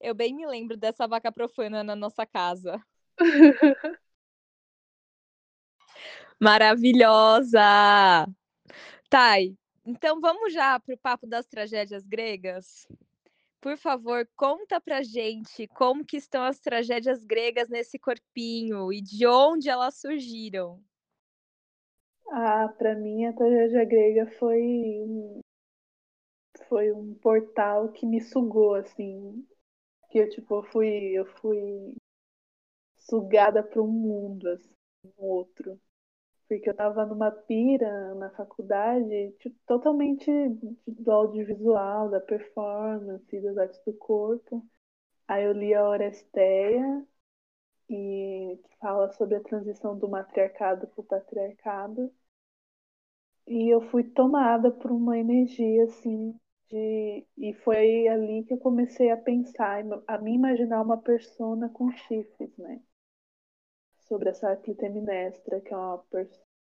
Eu 0.00 0.14
bem 0.14 0.34
me 0.34 0.46
lembro 0.46 0.76
dessa 0.76 1.06
vaca 1.06 1.30
profana 1.32 1.82
na 1.84 1.94
nossa 1.96 2.26
casa. 2.26 2.82
Maravilhosa! 6.40 8.26
Thay, 9.10 9.54
então 9.84 10.22
vamos 10.22 10.54
já 10.54 10.80
para 10.80 10.94
o 10.94 10.98
papo 10.98 11.26
das 11.26 11.46
tragédias 11.46 12.06
gregas? 12.06 12.88
Por 13.60 13.76
favor, 13.76 14.26
conta 14.34 14.80
pra 14.80 15.02
gente 15.02 15.68
como 15.68 16.02
que 16.02 16.16
estão 16.16 16.42
as 16.42 16.58
tragédias 16.58 17.26
gregas 17.26 17.68
nesse 17.68 17.98
corpinho 17.98 18.90
e 18.90 19.02
de 19.02 19.26
onde 19.26 19.68
elas 19.68 20.00
surgiram. 20.00 20.82
Ah, 22.30 22.68
para 22.78 22.94
mim 22.94 23.26
a 23.26 23.34
tragédia 23.34 23.84
grega 23.84 24.26
foi 24.38 24.62
um, 24.62 25.40
foi 26.68 26.90
um 26.90 27.12
portal 27.16 27.92
que 27.92 28.06
me 28.06 28.18
sugou 28.22 28.76
assim, 28.76 29.46
que 30.08 30.18
eu 30.20 30.30
tipo 30.30 30.62
fui 30.62 31.12
eu 31.12 31.26
fui 31.26 31.94
sugada 32.98 33.62
para 33.62 33.82
um 33.82 33.88
mundo 33.88 34.48
assim, 34.48 34.74
um 35.04 35.24
outro 35.24 35.78
porque 36.50 36.68
eu 36.70 36.72
estava 36.72 37.06
numa 37.06 37.30
pira 37.32 38.14
na 38.16 38.30
faculdade 38.32 39.32
tipo, 39.40 39.56
totalmente 39.66 40.30
do 40.88 41.12
audiovisual, 41.12 42.10
da 42.10 42.20
performance, 42.20 43.40
das 43.40 43.56
artes 43.58 43.80
do 43.86 43.94
corpo. 43.94 44.66
Aí 45.28 45.44
eu 45.44 45.52
li 45.52 45.74
a 45.74 45.88
Oresteia, 45.88 47.06
e 47.90 48.58
que 48.64 48.76
fala 48.78 49.12
sobre 49.12 49.36
a 49.36 49.42
transição 49.42 49.98
do 49.98 50.08
matriarcado 50.08 50.86
para 50.88 51.00
o 51.00 51.04
patriarcado. 51.04 52.10
E 53.46 53.68
eu 53.68 53.82
fui 53.90 54.02
tomada 54.02 54.70
por 54.70 54.90
uma 54.90 55.18
energia 55.18 55.84
assim 55.84 56.34
de 56.70 57.26
e 57.36 57.52
foi 57.62 58.08
ali 58.08 58.44
que 58.44 58.54
eu 58.54 58.58
comecei 58.58 59.10
a 59.10 59.16
pensar, 59.18 59.84
a 60.06 60.16
me 60.18 60.32
imaginar 60.34 60.80
uma 60.80 60.96
persona 60.96 61.68
com 61.68 61.90
chifres, 61.92 62.56
né? 62.56 62.80
Sobre 64.10 64.30
essa 64.30 64.56
Clitemnestra, 64.56 65.60
que 65.60 65.72
é 65.72 65.76
uma 65.76 65.98
pers 66.10 66.28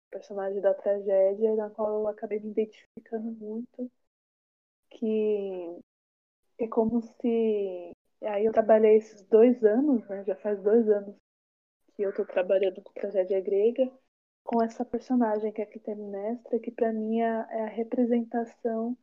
personagem 0.09 0.61
da 0.61 0.73
tragédia, 0.73 1.55
na 1.57 1.69
qual 1.69 1.99
eu 1.99 2.07
acabei 2.07 2.39
me 2.39 2.51
identificando 2.51 3.31
muito, 3.33 3.91
que 4.89 5.79
é 6.59 6.67
como 6.67 7.01
se. 7.01 7.91
Aí 8.23 8.45
eu 8.45 8.53
trabalhei 8.53 8.95
esses 8.97 9.21
dois 9.23 9.63
anos, 9.63 10.07
né? 10.07 10.23
Já 10.23 10.35
faz 10.37 10.61
dois 10.63 10.87
anos 10.89 11.15
que 11.95 12.03
eu 12.03 12.11
estou 12.11 12.25
trabalhando 12.25 12.81
com 12.81 12.93
tragédia 12.93 13.41
grega, 13.41 13.91
com 14.43 14.63
essa 14.63 14.85
personagem 14.85 15.51
que 15.51 15.61
é 15.61 15.65
a 15.65 15.67
Clitemnestra, 15.67 16.59
que 16.59 16.71
para 16.71 16.93
mim 16.93 17.21
é, 17.21 17.25
é 17.49 17.63
a 17.63 17.67
representação 17.67 18.97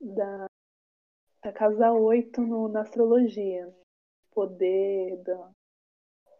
da, 0.00 0.46
da 1.42 1.52
casa 1.52 1.92
8 1.92 2.40
no, 2.42 2.68
na 2.68 2.82
astrologia. 2.82 3.74
Poder, 4.32 5.16
da, 5.24 5.50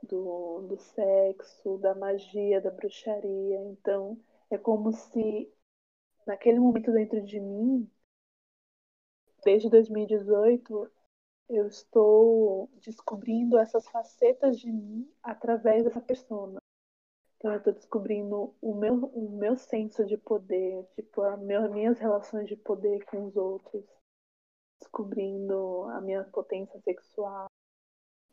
do, 0.02 0.62
do 0.68 0.76
sexo, 0.78 1.78
da 1.78 1.94
magia, 1.94 2.60
da 2.60 2.70
bruxaria. 2.70 3.60
Então, 3.62 4.18
é 4.50 4.58
como 4.58 4.92
se 4.92 5.52
naquele 6.26 6.58
momento 6.60 6.92
dentro 6.92 7.22
de 7.22 7.40
mim, 7.40 7.90
desde 9.44 9.70
2018, 9.70 10.90
eu 11.48 11.66
estou 11.66 12.70
descobrindo 12.82 13.58
essas 13.58 13.88
facetas 13.88 14.58
de 14.58 14.70
mim 14.70 15.10
através 15.22 15.84
dessa 15.84 16.00
persona. 16.00 16.58
Então 17.36 17.52
eu 17.52 17.58
estou 17.58 17.72
descobrindo 17.72 18.54
o 18.60 18.74
meu, 18.74 19.06
o 19.06 19.30
meu 19.38 19.56
senso 19.56 20.04
de 20.04 20.18
poder, 20.18 20.84
tipo, 20.96 21.22
as 21.22 21.40
minhas 21.40 21.98
relações 21.98 22.48
de 22.48 22.56
poder 22.56 23.04
com 23.06 23.26
os 23.26 23.36
outros, 23.36 23.84
descobrindo 24.80 25.84
a 25.84 26.00
minha 26.00 26.24
potência 26.24 26.78
sexual, 26.80 27.46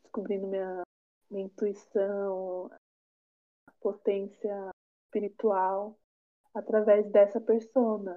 descobrindo 0.02 0.48
minha 0.48 0.82
minha 1.30 1.46
intuição, 1.46 2.70
a 3.66 3.72
potência 3.80 4.70
espiritual 5.06 5.96
através 6.54 7.10
dessa 7.10 7.40
persona. 7.40 8.16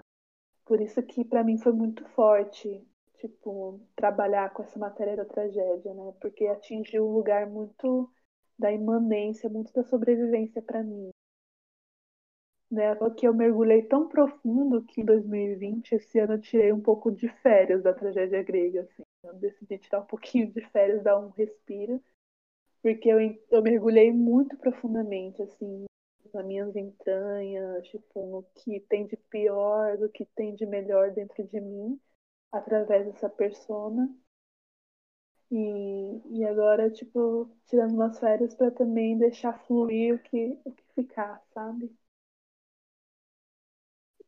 Por 0.65 0.81
isso 0.81 1.01
que 1.03 1.25
para 1.25 1.43
mim 1.43 1.57
foi 1.57 1.73
muito 1.73 2.05
forte, 2.09 2.81
tipo, 3.17 3.79
trabalhar 3.95 4.51
com 4.53 4.63
essa 4.63 4.79
matéria 4.79 5.15
da 5.15 5.25
tragédia, 5.25 5.93
né? 5.93 6.13
Porque 6.21 6.45
atingiu 6.47 7.07
um 7.07 7.13
lugar 7.13 7.47
muito 7.47 8.09
da 8.57 8.71
imanência, 8.71 9.49
muito 9.49 9.73
da 9.73 9.83
sobrevivência 9.83 10.61
para 10.61 10.83
mim. 10.83 11.09
Né? 12.69 12.95
Que 13.17 13.27
eu 13.27 13.33
mergulhei 13.33 13.83
tão 13.83 14.07
profundo 14.07 14.83
que 14.83 15.01
em 15.01 15.05
2020, 15.05 15.93
esse 15.93 16.19
ano, 16.19 16.33
eu 16.33 16.41
tirei 16.41 16.71
um 16.71 16.81
pouco 16.81 17.11
de 17.11 17.27
férias 17.41 17.81
da 17.81 17.93
tragédia 17.93 18.43
grega. 18.43 18.81
Assim. 18.81 19.03
Eu 19.23 19.33
decidi 19.35 19.79
tirar 19.79 20.01
um 20.01 20.05
pouquinho 20.05 20.51
de 20.51 20.61
férias, 20.69 21.01
dar 21.03 21.19
um 21.19 21.29
respiro 21.29 22.01
porque 22.81 23.09
eu, 23.09 23.19
eu 23.51 23.61
mergulhei 23.61 24.11
muito 24.11 24.57
profundamente, 24.57 25.41
assim, 25.41 25.85
nas 26.33 26.45
minhas 26.45 26.75
entranhas, 26.75 27.87
tipo, 27.87 28.25
no 28.27 28.43
que 28.55 28.79
tem 28.81 29.05
de 29.07 29.17
pior, 29.17 29.97
do 29.97 30.09
que 30.09 30.25
tem 30.35 30.55
de 30.55 30.65
melhor 30.65 31.11
dentro 31.11 31.43
de 31.47 31.59
mim, 31.61 31.99
através 32.51 33.05
dessa 33.07 33.29
persona. 33.29 34.09
E, 35.51 36.21
e 36.39 36.43
agora, 36.45 36.89
tipo, 36.89 37.47
tirando 37.67 37.93
umas 37.93 38.17
férias 38.19 38.55
para 38.55 38.71
também 38.71 39.15
deixar 39.17 39.53
fluir 39.67 40.15
o 40.15 40.19
que, 40.19 40.57
o 40.65 40.71
que 40.71 40.83
ficar, 40.95 41.39
sabe? 41.53 41.95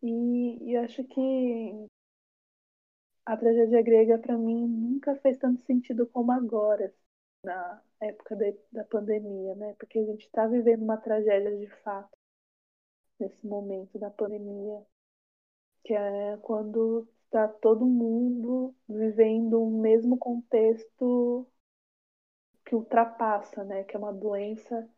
E, 0.03 0.13
e 0.71 0.77
acho 0.77 1.03
que 1.05 1.21
a 3.25 3.35
tragédia 3.37 3.81
grega 3.81 4.17
para 4.19 4.37
mim 4.37 4.67
nunca 4.67 5.15
fez 5.17 5.37
tanto 5.37 5.61
sentido 5.65 6.05
como 6.07 6.31
agora, 6.31 6.93
na 7.43 7.81
época 8.01 8.35
da, 8.35 8.45
da 8.71 8.83
pandemia, 8.85 9.55
né? 9.55 9.73
Porque 9.79 9.99
a 9.99 10.05
gente 10.05 10.25
está 10.25 10.47
vivendo 10.47 10.83
uma 10.83 10.97
tragédia 10.97 11.55
de 11.57 11.67
fato 11.83 12.17
nesse 13.19 13.45
momento 13.45 13.99
da 13.99 14.09
pandemia, 14.09 14.83
que 15.83 15.93
é 15.93 16.37
quando 16.37 17.07
está 17.25 17.47
todo 17.47 17.85
mundo 17.85 18.75
vivendo 18.89 19.61
o 19.63 19.81
mesmo 19.81 20.17
contexto 20.17 21.47
que 22.65 22.75
ultrapassa, 22.75 23.63
né? 23.63 23.83
Que 23.83 23.95
é 23.95 23.99
uma 23.99 24.13
doença, 24.13 24.89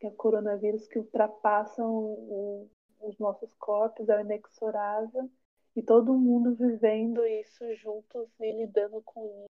que 0.00 0.06
é 0.06 0.10
coronavírus, 0.10 0.86
que 0.88 0.98
ultrapassa 0.98 1.84
o, 1.84 2.68
o, 3.00 3.08
os 3.08 3.18
nossos 3.18 3.54
corpos, 3.54 4.08
é 4.08 4.20
inexorável, 4.20 5.30
e 5.76 5.82
todo 5.82 6.14
mundo 6.14 6.54
vivendo 6.54 7.24
isso 7.24 7.64
juntos 7.76 8.28
e 8.40 8.52
lidando 8.52 9.02
com 9.02 9.26
isso. 9.26 9.48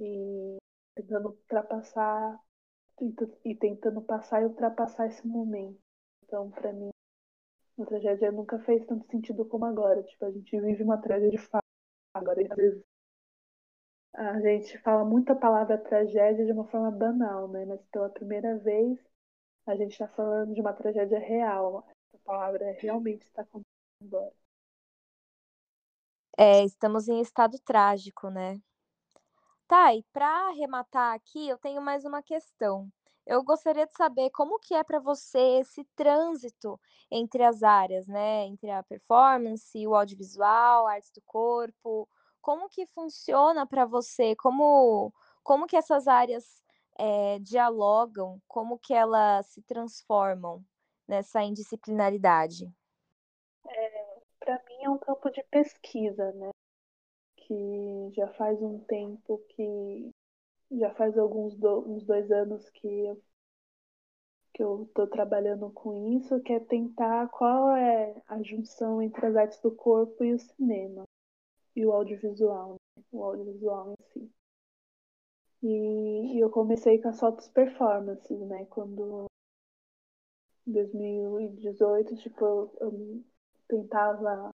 E 0.00 0.58
tentando 0.98 1.28
ultrapassar 1.28 2.40
e 3.44 3.54
tentando 3.54 4.02
passar 4.02 4.42
e 4.42 4.46
ultrapassar 4.46 5.06
esse 5.06 5.26
momento. 5.26 5.78
Então, 6.24 6.50
para 6.50 6.72
mim, 6.72 6.90
a 7.78 7.84
tragédia 7.84 8.32
nunca 8.32 8.58
fez 8.60 8.84
tanto 8.86 9.06
sentido 9.06 9.44
como 9.44 9.64
agora. 9.64 10.02
Tipo, 10.02 10.24
a 10.24 10.30
gente 10.32 10.60
vive 10.60 10.82
uma 10.82 10.98
tragédia 11.00 11.30
de 11.30 11.38
fato. 11.38 11.64
Agora, 12.12 12.42
às 12.42 12.56
vezes, 12.56 12.84
a 14.14 14.40
gente 14.40 14.78
fala 14.78 15.04
muita 15.04 15.36
palavra 15.36 15.78
tragédia 15.78 16.44
de 16.44 16.52
uma 16.52 16.66
forma 16.66 16.90
banal, 16.90 17.46
né? 17.48 17.64
Mas 17.64 17.80
pela 17.92 18.10
primeira 18.10 18.58
vez, 18.58 18.98
a 19.66 19.76
gente 19.76 19.92
está 19.92 20.08
falando 20.08 20.52
de 20.52 20.60
uma 20.60 20.72
tragédia 20.72 21.20
real. 21.20 21.86
Essa 22.12 22.18
palavra 22.24 22.76
realmente 22.80 23.22
está 23.22 23.42
acontecendo 23.42 23.68
agora. 24.02 24.32
É, 26.36 26.64
estamos 26.64 27.08
em 27.08 27.20
estado 27.20 27.58
trágico, 27.60 28.28
né? 28.30 28.60
Tá, 29.68 29.94
e 29.94 30.02
para 30.14 30.26
arrematar 30.48 31.14
aqui, 31.14 31.46
eu 31.46 31.58
tenho 31.58 31.82
mais 31.82 32.02
uma 32.06 32.22
questão. 32.22 32.90
Eu 33.26 33.44
gostaria 33.44 33.86
de 33.86 33.94
saber 33.94 34.30
como 34.30 34.58
que 34.58 34.74
é 34.74 34.82
para 34.82 34.98
você 34.98 35.60
esse 35.60 35.84
trânsito 35.94 36.80
entre 37.10 37.44
as 37.44 37.62
áreas, 37.62 38.06
né? 38.06 38.46
Entre 38.46 38.70
a 38.70 38.82
performance, 38.82 39.86
o 39.86 39.94
audiovisual, 39.94 40.86
artes 40.86 41.10
do 41.12 41.20
corpo. 41.26 42.08
Como 42.40 42.66
que 42.70 42.86
funciona 42.86 43.66
para 43.66 43.84
você? 43.84 44.34
Como, 44.36 45.12
como 45.42 45.66
que 45.66 45.76
essas 45.76 46.08
áreas 46.08 46.64
é, 46.98 47.38
dialogam? 47.40 48.40
Como 48.48 48.78
que 48.78 48.94
elas 48.94 49.48
se 49.48 49.60
transformam 49.62 50.64
nessa 51.06 51.42
indisciplinaridade? 51.42 52.72
É, 53.66 54.20
para 54.40 54.62
mim 54.64 54.84
é 54.84 54.88
um 54.88 54.98
campo 54.98 55.30
de 55.30 55.42
pesquisa, 55.50 56.32
né? 56.32 56.48
Que 57.48 58.12
já 58.14 58.28
faz 58.34 58.60
um 58.62 58.78
tempo 58.80 59.38
que 59.48 60.10
já 60.72 60.94
faz 60.94 61.16
alguns 61.16 61.56
do, 61.56 61.80
uns 61.88 62.04
dois 62.04 62.30
anos 62.30 62.68
que 62.70 62.86
eu 62.86 63.20
que 64.52 64.62
eu 64.62 64.84
estou 64.84 65.06
trabalhando 65.06 65.70
com 65.70 66.16
isso, 66.18 66.40
que 66.40 66.52
é 66.52 66.58
tentar 66.58 67.28
qual 67.28 67.76
é 67.76 68.20
a 68.26 68.42
junção 68.42 69.00
entre 69.00 69.24
as 69.24 69.36
artes 69.36 69.60
do 69.60 69.70
corpo 69.70 70.24
e 70.24 70.32
o 70.32 70.38
cinema 70.38 71.04
e 71.76 71.86
o 71.86 71.92
audiovisual, 71.92 72.72
né? 72.72 73.04
o 73.12 73.22
audiovisual 73.22 73.92
em 73.92 74.04
si. 74.12 74.32
E, 75.62 76.36
e 76.36 76.40
eu 76.40 76.50
comecei 76.50 77.00
com 77.00 77.08
as 77.08 77.20
fotos 77.20 77.46
performances, 77.48 78.40
né? 78.40 78.64
Quando 78.66 79.26
em 80.66 80.72
2018, 80.72 82.16
tipo, 82.16 82.44
eu, 82.44 82.76
eu 82.80 83.24
tentava 83.68 84.50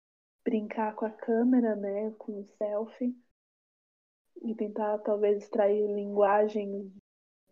brincar 0.44 0.94
com 0.94 1.06
a 1.06 1.10
câmera, 1.10 1.76
né, 1.76 2.10
com 2.18 2.40
o 2.40 2.44
selfie 2.44 3.16
e 4.42 4.54
tentar 4.54 4.98
talvez 4.98 5.42
extrair 5.42 5.86
linguagens 5.94 6.90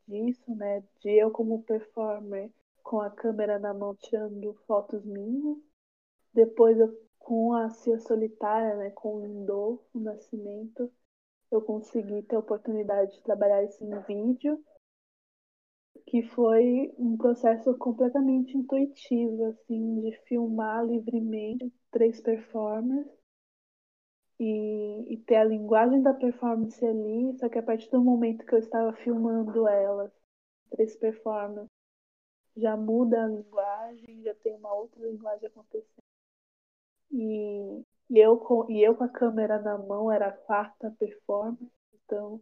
disso, 0.07 0.55
né, 0.55 0.83
de 1.01 1.11
eu 1.11 1.31
como 1.31 1.63
performer 1.63 2.51
com 2.83 3.01
a 3.01 3.11
câmera 3.11 3.59
na 3.59 3.73
mão 3.73 3.95
tirando 3.95 4.55
fotos 4.67 5.05
minhas. 5.05 5.59
Depois 6.35 6.79
eu 6.79 6.93
com 7.19 7.55
a 7.55 7.71
Cia 7.71 7.99
Solitária, 7.99 8.77
né, 8.77 8.91
com 8.91 9.17
o 9.17 9.21
Lindolfo, 9.25 9.85
o 9.95 10.01
Nascimento, 10.01 10.91
eu 11.51 11.61
consegui 11.63 12.23
ter 12.23 12.37
a 12.37 12.41
oportunidade 12.41 13.13
de 13.13 13.23
trabalhar 13.23 13.63
isso 13.63 13.85
em 13.85 14.01
vídeo, 14.01 14.61
que 16.07 16.23
foi 16.23 16.93
um 16.99 17.17
processo 17.17 17.77
completamente 17.77 18.57
intuitivo, 18.57 19.45
assim, 19.45 20.01
de 20.01 20.17
filmar 20.27 20.85
livremente 20.85 21.73
três 21.91 22.21
performers 22.21 23.07
e, 24.39 25.15
e, 25.15 25.17
ter 25.19 25.37
a 25.37 25.45
linguagem 25.45 26.03
da 26.03 26.15
performance 26.15 26.85
ali, 26.85 27.37
só 27.39 27.49
que 27.49 27.59
a 27.59 27.63
partir 27.63 27.91
do 27.91 28.01
momento 28.03 28.45
que 28.47 28.55
eu 28.55 28.59
estava 28.59 28.93
filmando 28.95 29.69
elas, 29.69 30.11
três 30.71 30.97
performances, 30.97 31.69
já 32.57 32.77
muda 32.77 33.25
a 33.25 33.29
linguagem, 33.29 34.23
já 34.23 34.35
tem 34.37 34.55
uma 34.55 34.73
outra 34.73 35.07
linguagem 35.07 35.47
acontecendo. 35.47 36.03
E, 37.13 37.85
e, 38.11 38.19
eu, 38.19 38.39
com, 38.39 38.71
e 38.71 38.83
eu 38.83 38.95
com 38.97 39.05
a 39.05 39.09
câmera 39.09 39.61
na 39.61 39.77
mão 39.77 40.11
era 40.11 40.29
a 40.29 40.33
quarta 40.33 40.91
performance, 40.99 41.71
então 42.05 42.41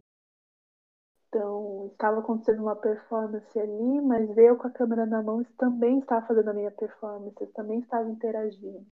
então, 1.31 1.89
estava 1.91 2.19
acontecendo 2.21 2.63
uma 2.63 2.75
performance 2.75 3.59
ali, 3.59 4.01
mas 4.01 4.35
eu 4.35 4.57
com 4.57 4.67
a 4.67 4.71
câmera 4.71 5.05
na 5.05 5.21
mão 5.21 5.43
também 5.57 5.99
estava 5.99 6.25
fazendo 6.25 6.49
a 6.49 6.53
minha 6.53 6.71
performance, 6.71 7.45
também 7.53 7.79
estava 7.79 8.09
interagindo. 8.09 8.87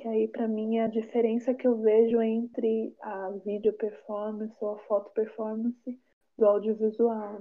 Que 0.00 0.08
aí, 0.08 0.28
para 0.28 0.48
mim, 0.48 0.78
é 0.78 0.84
a 0.84 0.88
diferença 0.88 1.52
que 1.52 1.66
eu 1.66 1.76
vejo 1.76 2.22
entre 2.22 2.96
a 3.02 3.28
vídeo 3.44 3.70
performance 3.74 4.56
ou 4.58 4.70
a 4.70 4.78
foto 4.84 5.10
performance 5.10 6.00
do 6.38 6.46
audiovisual. 6.46 7.36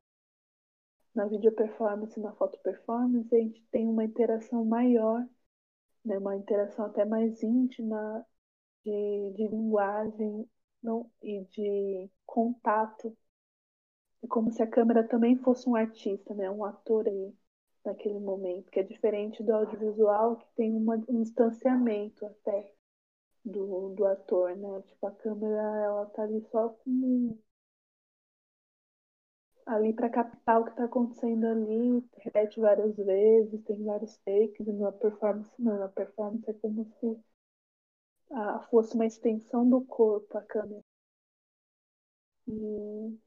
Na 1.15 1.25
vídeo 1.25 1.53
performance 1.53 2.19
e 2.19 2.21
na 2.21 2.33
foto 2.33 2.59
performance, 2.59 3.33
a 3.33 3.39
gente 3.39 3.65
tem 3.71 3.87
uma 3.87 4.03
interação 4.03 4.65
maior, 4.65 5.25
né? 6.03 6.17
uma 6.17 6.35
interação 6.35 6.83
até 6.83 7.05
mais 7.05 7.41
íntima 7.41 8.25
de, 8.83 9.31
de 9.37 9.47
linguagem 9.47 10.45
não, 10.83 11.09
e 11.23 11.45
de 11.45 12.11
contato. 12.25 13.17
É 14.21 14.27
como 14.27 14.51
se 14.51 14.61
a 14.61 14.67
câmera 14.67 15.07
também 15.07 15.37
fosse 15.37 15.69
um 15.69 15.77
artista, 15.77 16.33
né? 16.33 16.51
um 16.51 16.65
ator 16.65 17.07
aí 17.07 17.33
naquele 17.85 18.19
momento, 18.19 18.69
que 18.71 18.79
é 18.79 18.83
diferente 18.83 19.43
do 19.43 19.53
audiovisual, 19.53 20.37
que 20.37 20.47
tem 20.55 20.75
uma, 20.75 20.95
um 21.07 21.21
distanciamento 21.23 22.25
até 22.25 22.71
do, 23.45 23.93
do 23.95 24.05
ator, 24.05 24.55
né? 24.55 24.81
Tipo, 24.83 25.07
a 25.07 25.11
câmera, 25.11 25.61
ela 25.85 26.05
tá 26.07 26.23
ali 26.23 26.41
só 26.51 26.69
como 26.69 27.39
ali 29.65 29.93
para 29.93 30.09
captar 30.09 30.59
o 30.61 30.65
que 30.65 30.71
está 30.71 30.85
acontecendo 30.85 31.45
ali, 31.45 32.03
repete 32.17 32.59
várias 32.59 32.95
vezes, 32.97 33.63
tem 33.65 33.83
vários 33.83 34.17
takes, 34.17 34.67
e 34.67 34.71
na 34.73 34.91
performance 34.91 35.51
não, 35.59 35.83
a 35.83 35.87
performance 35.89 36.49
é 36.49 36.53
como 36.53 36.85
se 36.99 37.19
ah, 38.31 38.59
fosse 38.71 38.95
uma 38.95 39.05
extensão 39.05 39.69
do 39.69 39.81
corpo 39.81 40.35
a 40.37 40.41
câmera. 40.41 40.83
E 42.47 43.17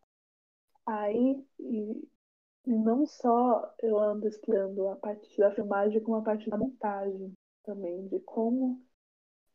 aí, 0.87 1.47
e 1.61 2.09
não 2.67 3.07
só 3.07 3.75
eu 3.83 3.99
ando 3.99 4.29
estudando 4.29 4.89
a 4.89 4.97
parte 4.97 5.37
da 5.39 5.51
filmagem, 5.55 6.01
como 6.03 6.19
a 6.19 6.23
parte 6.23 6.49
da 6.49 6.57
montagem 6.57 7.33
também, 7.65 8.07
de 8.09 8.21
como 8.21 8.81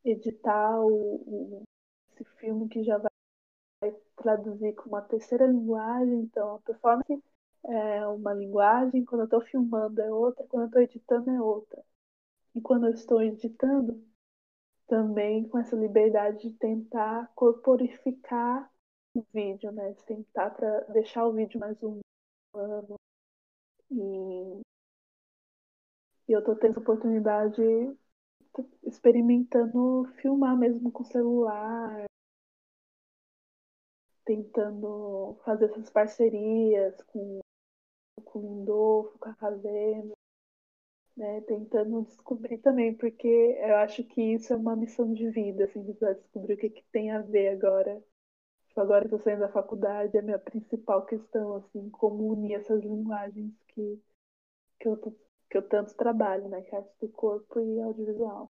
editar 0.04 0.80
o, 0.82 1.16
o 1.26 1.64
esse 2.12 2.26
filme 2.40 2.68
que 2.68 2.84
já 2.84 2.98
vai 2.98 3.96
traduzir 4.16 4.74
com 4.76 4.90
uma 4.90 5.02
terceira 5.02 5.46
linguagem. 5.46 6.22
Então, 6.22 6.56
a 6.56 6.60
performance 6.60 7.24
é 7.66 8.08
uma 8.08 8.34
linguagem, 8.34 9.06
quando 9.06 9.22
eu 9.22 9.26
estou 9.26 9.42
filmando 9.42 10.02
é 10.02 10.12
outra, 10.12 10.46
quando 10.48 10.64
eu 10.64 10.68
estou 10.68 10.82
editando 10.82 11.30
é 11.30 11.42
outra. 11.42 11.84
E 12.56 12.62
quando 12.62 12.88
eu 12.88 12.94
estou 12.94 13.22
editando, 13.22 14.04
também 14.88 15.48
com 15.48 15.60
essa 15.60 15.76
liberdade 15.76 16.50
de 16.50 16.58
tentar 16.58 17.32
corporificar 17.36 18.72
o 19.14 19.24
vídeo, 19.34 19.72
né? 19.72 19.92
De 19.92 20.04
tentar 20.06 20.52
para 20.52 20.80
deixar 20.92 21.26
o 21.28 21.34
vídeo 21.34 21.60
mais 21.60 21.78
e, 23.92 24.62
e 26.28 26.32
eu 26.32 26.44
tô 26.44 26.56
tendo 26.56 26.80
oportunidade 26.80 27.62
experimentando 28.84 30.06
filmar 30.22 30.58
mesmo 30.58 30.92
com 30.92 31.04
celular, 31.04 32.06
tentando 34.26 35.38
fazer 35.44 35.66
essas 35.66 35.90
parcerias 35.90 37.02
com, 37.08 37.40
com 38.26 38.40
o 38.40 38.42
Lindolfo, 38.42 39.18
com 39.20 39.30
a 39.30 39.34
Ravena, 39.40 40.14
né? 41.16 41.42
Tentando 41.42 42.04
descobrir 42.04 42.58
também, 42.60 42.94
porque 42.94 43.28
eu 43.28 43.76
acho 43.78 44.04
que 44.04 44.22
isso 44.22 44.54
é 44.54 44.56
uma 44.56 44.76
missão 44.76 45.14
de 45.14 45.30
vida, 45.30 45.66
assim, 45.66 45.84
de 45.84 45.94
descobrir 45.94 46.54
o 46.54 46.58
que, 46.58 46.70
que 46.70 46.84
tem 46.92 47.12
a 47.12 47.22
ver 47.22 47.50
agora 47.50 48.02
Tipo, 48.78 48.82
agora 48.82 49.08
que 49.10 49.16
eu 49.16 49.24
saindo 49.24 49.40
da 49.40 49.50
faculdade, 49.50 50.16
é 50.16 50.20
a 50.20 50.24
minha 50.24 50.38
principal 50.38 51.04
questão, 51.04 51.56
assim, 51.56 51.90
como 51.90 52.32
unir 52.32 52.54
essas 52.54 52.84
linguagens 52.84 53.52
que, 53.70 54.00
que, 54.80 54.88
eu, 54.88 54.98
que 55.50 55.58
eu 55.58 55.68
tanto 55.68 55.96
trabalho, 55.96 56.48
né? 56.48 56.62
Que 56.62 56.76
é 56.76 56.78
arte 56.78 56.94
do 57.02 57.10
corpo 57.10 57.60
e 57.60 57.82
audiovisual. 57.82 58.52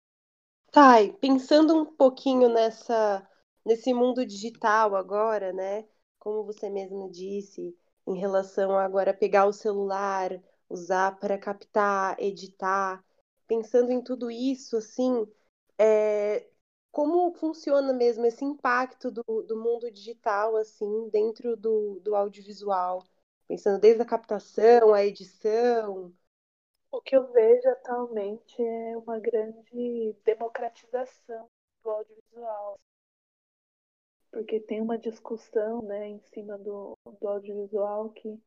Tá, 0.73 1.01
e 1.01 1.13
pensando 1.13 1.73
um 1.73 1.85
pouquinho 1.85 2.49
nessa, 2.49 3.25
nesse 3.65 3.93
mundo 3.93 4.25
digital 4.25 4.93
agora, 4.93 5.53
né? 5.53 5.85
Como 6.19 6.43
você 6.43 6.69
mesmo 6.69 7.09
disse, 7.09 7.73
em 8.05 8.19
relação 8.19 8.77
a 8.77 8.83
agora 8.83 9.13
pegar 9.13 9.45
o 9.45 9.53
celular, 9.53 10.31
usar 10.69 11.17
para 11.17 11.37
captar, 11.37 12.17
editar, 12.19 13.01
pensando 13.47 13.89
em 13.89 14.01
tudo 14.01 14.29
isso, 14.29 14.75
assim, 14.75 15.25
é, 15.77 16.45
como 16.91 17.33
funciona 17.33 17.93
mesmo 17.93 18.25
esse 18.25 18.43
impacto 18.43 19.11
do, 19.11 19.23
do 19.43 19.57
mundo 19.57 19.91
digital, 19.91 20.55
assim, 20.55 21.09
dentro 21.09 21.55
do, 21.55 21.99
do 22.01 22.15
audiovisual? 22.15 23.03
Pensando 23.47 23.79
desde 23.79 24.01
a 24.01 24.05
captação, 24.05 24.93
a 24.93 25.05
edição. 25.05 26.13
O 26.91 27.01
que 27.01 27.15
eu 27.15 27.31
vejo 27.31 27.67
atualmente 27.69 28.61
é 28.61 28.97
uma 28.97 29.19
grande 29.19 30.15
democratização 30.25 31.47
do 31.83 31.89
audiovisual. 31.89 32.79
Porque 34.31 34.59
tem 34.59 34.81
uma 34.81 34.97
discussão 34.97 35.81
né, 35.83 36.07
em 36.09 36.19
cima 36.33 36.57
do, 36.57 36.97
do 37.19 37.27
audiovisual 37.27 38.09
que 38.11 38.39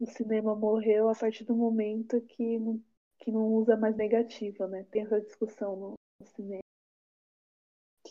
o 0.00 0.06
cinema 0.06 0.54
morreu 0.54 1.08
a 1.08 1.14
partir 1.14 1.44
do 1.44 1.54
momento 1.54 2.20
que 2.20 2.58
não, 2.58 2.82
que 3.18 3.30
não 3.30 3.46
usa 3.54 3.76
mais 3.76 3.96
negativa, 3.96 4.66
né? 4.66 4.84
Tem 4.90 5.02
essa 5.02 5.20
discussão 5.20 5.76
no, 5.76 5.94
no 6.20 6.26
cinema. 6.26 6.63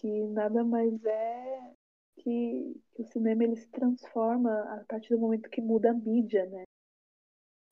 Que 0.03 0.27
nada 0.27 0.65
mais 0.65 1.01
é 1.05 1.73
que, 2.17 2.75
que, 2.93 3.01
o 3.01 3.05
cinema 3.05 3.45
ele 3.45 3.55
se 3.55 3.69
transforma 3.69 4.51
a 4.75 4.83
partir 4.83 5.15
do 5.15 5.19
momento 5.21 5.49
que 5.49 5.61
muda 5.61 5.91
a 5.91 5.93
mídia, 5.93 6.45
né? 6.47 6.63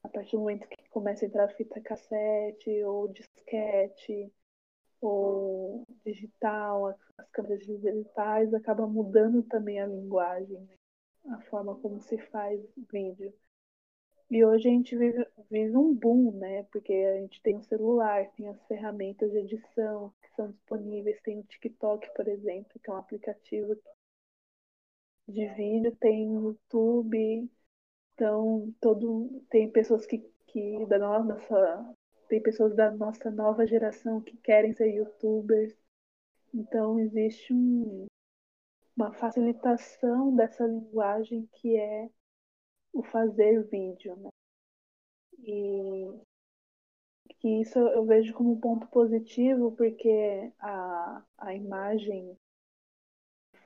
A 0.02 0.08
partir 0.08 0.38
do 0.38 0.40
momento 0.40 0.66
que 0.66 0.90
começa 0.92 1.26
a 1.26 1.28
entrar 1.28 1.50
fita 1.50 1.82
cassete 1.82 2.86
ou 2.86 3.10
disquete 3.10 4.32
ou 5.02 5.84
digital, 6.06 6.98
as 7.18 7.30
câmeras 7.32 7.66
digitais 7.66 8.54
acaba 8.54 8.88
mudando 8.88 9.44
também 9.44 9.82
a 9.82 9.88
linguagem, 9.88 10.58
né? 10.62 10.76
a 11.32 11.42
forma 11.50 11.76
como 11.82 12.00
se 12.00 12.18
faz 12.30 12.62
vídeo. 12.90 13.34
E 14.32 14.46
hoje 14.46 14.70
a 14.70 14.72
gente 14.72 14.96
vive, 14.96 15.28
vive 15.50 15.76
um 15.76 15.94
boom, 15.94 16.32
né? 16.38 16.64
Porque 16.72 16.94
a 16.94 17.20
gente 17.20 17.42
tem 17.42 17.58
o 17.58 17.64
celular, 17.64 18.32
tem 18.32 18.48
as 18.48 18.66
ferramentas 18.66 19.30
de 19.30 19.40
edição 19.40 20.14
que 20.22 20.30
são 20.38 20.50
disponíveis, 20.50 21.22
tem 21.22 21.40
o 21.40 21.44
TikTok, 21.44 22.10
por 22.16 22.26
exemplo, 22.30 22.80
que 22.82 22.90
é 22.90 22.94
um 22.94 22.98
aplicativo 22.98 23.76
de 25.28 25.46
vídeo, 25.50 25.94
tem 25.98 26.30
o 26.30 26.42
YouTube, 26.52 27.52
então 28.14 28.74
todo 28.80 29.44
tem 29.50 29.70
pessoas 29.70 30.06
que, 30.06 30.20
que 30.48 30.86
da 30.86 30.98
nossa 30.98 31.94
tem 32.30 32.42
pessoas 32.42 32.74
da 32.74 32.90
nossa 32.90 33.30
nova 33.30 33.68
geração 33.68 34.22
que 34.22 34.38
querem 34.38 34.74
ser 34.74 34.94
youtubers. 34.94 35.76
Então 36.54 36.98
existe 37.00 37.54
um, 37.54 38.06
uma 38.96 39.12
facilitação 39.12 40.34
dessa 40.34 40.66
linguagem 40.66 41.50
que 41.52 41.76
é 41.76 42.10
o 42.94 43.04
fazer 43.04 43.64
vídeo, 43.70 44.16
né? 44.18 44.30
E 45.44 46.22
que 47.40 47.62
isso 47.62 47.80
eu 47.80 48.06
vejo 48.06 48.34
como 48.34 48.52
um 48.52 48.60
ponto 48.60 48.88
positivo, 48.88 49.72
porque 49.72 50.54
a, 50.60 51.24
a 51.40 51.56
imagem 51.56 52.38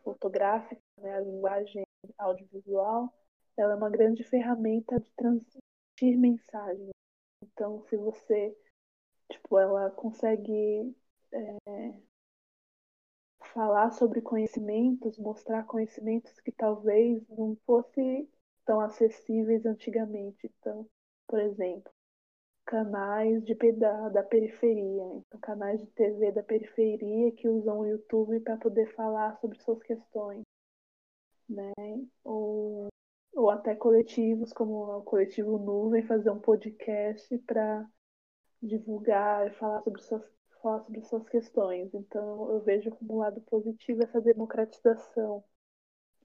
fotográfica, 0.02 0.82
né, 0.98 1.16
a 1.16 1.20
linguagem 1.20 1.84
audiovisual, 2.18 3.14
ela 3.58 3.74
é 3.74 3.76
uma 3.76 3.90
grande 3.90 4.24
ferramenta 4.24 5.00
de 5.00 5.12
transmitir 5.14 6.18
mensagem. 6.18 6.90
Então, 7.44 7.84
se 7.90 7.98
você, 7.98 8.56
tipo, 9.30 9.60
ela 9.60 9.92
consegue 9.92 10.96
é, 11.34 11.94
falar 13.54 13.92
sobre 13.92 14.22
conhecimentos, 14.22 15.18
mostrar 15.18 15.64
conhecimentos 15.66 16.40
que 16.40 16.52
talvez 16.52 17.28
não 17.30 17.58
fosse 17.66 18.30
tão 18.66 18.80
acessíveis 18.82 19.66
antigamente. 19.66 20.52
Então, 20.60 20.88
por 21.28 21.40
exemplo, 21.40 21.92
canais 22.66 23.44
de 23.46 23.54
da, 23.74 24.10
da 24.10 24.24
periferia, 24.24 25.04
então 25.28 25.40
canais 25.40 25.80
de 25.80 25.88
TV 25.88 26.32
da 26.32 26.44
periferia 26.44 27.32
que 27.34 27.48
usam 27.48 27.80
o 27.80 27.86
YouTube 27.86 28.40
para 28.42 28.58
poder 28.58 28.94
falar 28.96 29.38
sobre 29.40 29.60
suas 29.60 29.82
questões, 29.84 30.44
né? 31.50 31.74
Ou, 32.24 32.88
ou 33.34 33.50
até 33.50 33.76
coletivos 33.76 34.52
como 34.54 34.98
o 35.00 35.04
coletivo 35.04 35.58
Nuvem 35.60 36.04
fazer 36.04 36.32
um 36.32 36.40
podcast 36.40 37.38
para 37.40 37.88
divulgar 38.62 39.48
e 39.48 39.52
falar 39.52 39.82
sobre 39.84 40.02
suas 40.02 40.36
falar 40.62 40.84
sobre 40.84 41.02
suas 41.04 41.30
questões. 41.30 41.94
Então 41.94 42.52
eu 42.52 42.62
vejo 42.62 42.90
como 42.92 43.16
um 43.16 43.18
lado 43.20 43.40
positivo 43.42 44.04
essa 44.04 44.20
democratização, 44.20 45.44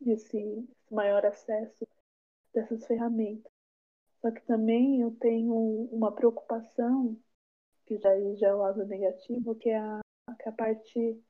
esse, 0.07 0.39
esse 0.39 0.95
maior 0.95 1.27
acesso 1.27 1.87
dessas 2.53 2.87
ferramentas. 2.87 3.51
Só 4.21 4.31
que 4.31 4.43
também 4.43 5.01
eu 5.01 5.11
tenho 5.13 5.55
uma 5.93 6.13
preocupação, 6.13 7.17
que 7.87 7.99
já, 7.99 8.11
é 8.15 8.55
o 8.55 8.59
lado 8.59 8.85
negativo, 8.87 9.55
que 9.55 9.71
é 9.71 9.79
a, 9.79 10.01
que 10.39 10.49
é 10.49 10.49
a 10.49 10.53
parte 10.53 11.23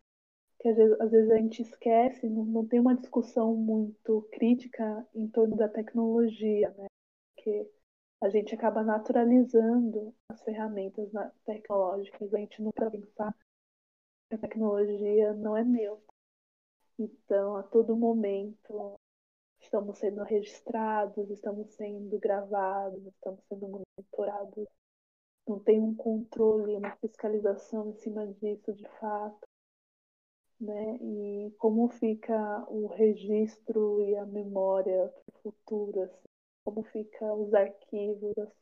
que 0.60 0.68
às 0.68 0.76
vezes, 0.76 1.00
às 1.00 1.10
vezes 1.10 1.30
a 1.30 1.36
gente 1.36 1.62
esquece, 1.62 2.28
não, 2.28 2.44
não, 2.44 2.66
tem 2.66 2.78
uma 2.78 2.94
discussão 2.94 3.56
muito 3.56 4.28
crítica 4.30 5.06
em 5.14 5.26
torno 5.26 5.56
da 5.56 5.68
tecnologia, 5.68 6.68
né? 6.76 6.86
Porque 7.34 7.70
a 8.20 8.28
gente 8.28 8.54
acaba 8.54 8.82
naturalizando 8.82 10.14
as 10.28 10.42
ferramentas 10.42 11.08
tecnológicas, 11.46 12.34
a 12.34 12.38
gente 12.38 12.62
para 12.74 12.90
pensar 12.90 13.34
que 14.28 14.34
a 14.34 14.38
tecnologia 14.38 15.32
não 15.32 15.56
é 15.56 15.64
neutra. 15.64 16.14
Então, 16.98 17.56
a 17.56 17.62
todo 17.62 17.96
momento, 17.96 18.99
estamos 19.70 19.98
sendo 19.98 20.24
registrados, 20.24 21.30
estamos 21.30 21.70
sendo 21.74 22.18
gravados, 22.18 23.06
estamos 23.06 23.40
sendo 23.48 23.68
monitorados. 23.68 24.66
Não 25.46 25.60
tem 25.60 25.80
um 25.80 25.94
controle, 25.94 26.74
uma 26.74 26.96
fiscalização 26.96 27.90
em 27.90 27.94
cima 27.94 28.26
disso 28.26 28.72
de 28.74 28.84
fato. 28.98 29.48
Né? 30.60 30.96
E 31.00 31.54
como 31.56 31.88
fica 31.88 32.66
o 32.68 32.88
registro 32.88 34.02
e 34.02 34.16
a 34.16 34.26
memória 34.26 35.08
para 35.08 35.38
o 35.38 35.52
futuro, 35.52 36.02
assim? 36.02 36.28
como 36.64 36.82
fica 36.82 37.32
os 37.32 37.54
arquivos 37.54 38.34
das, 38.34 38.52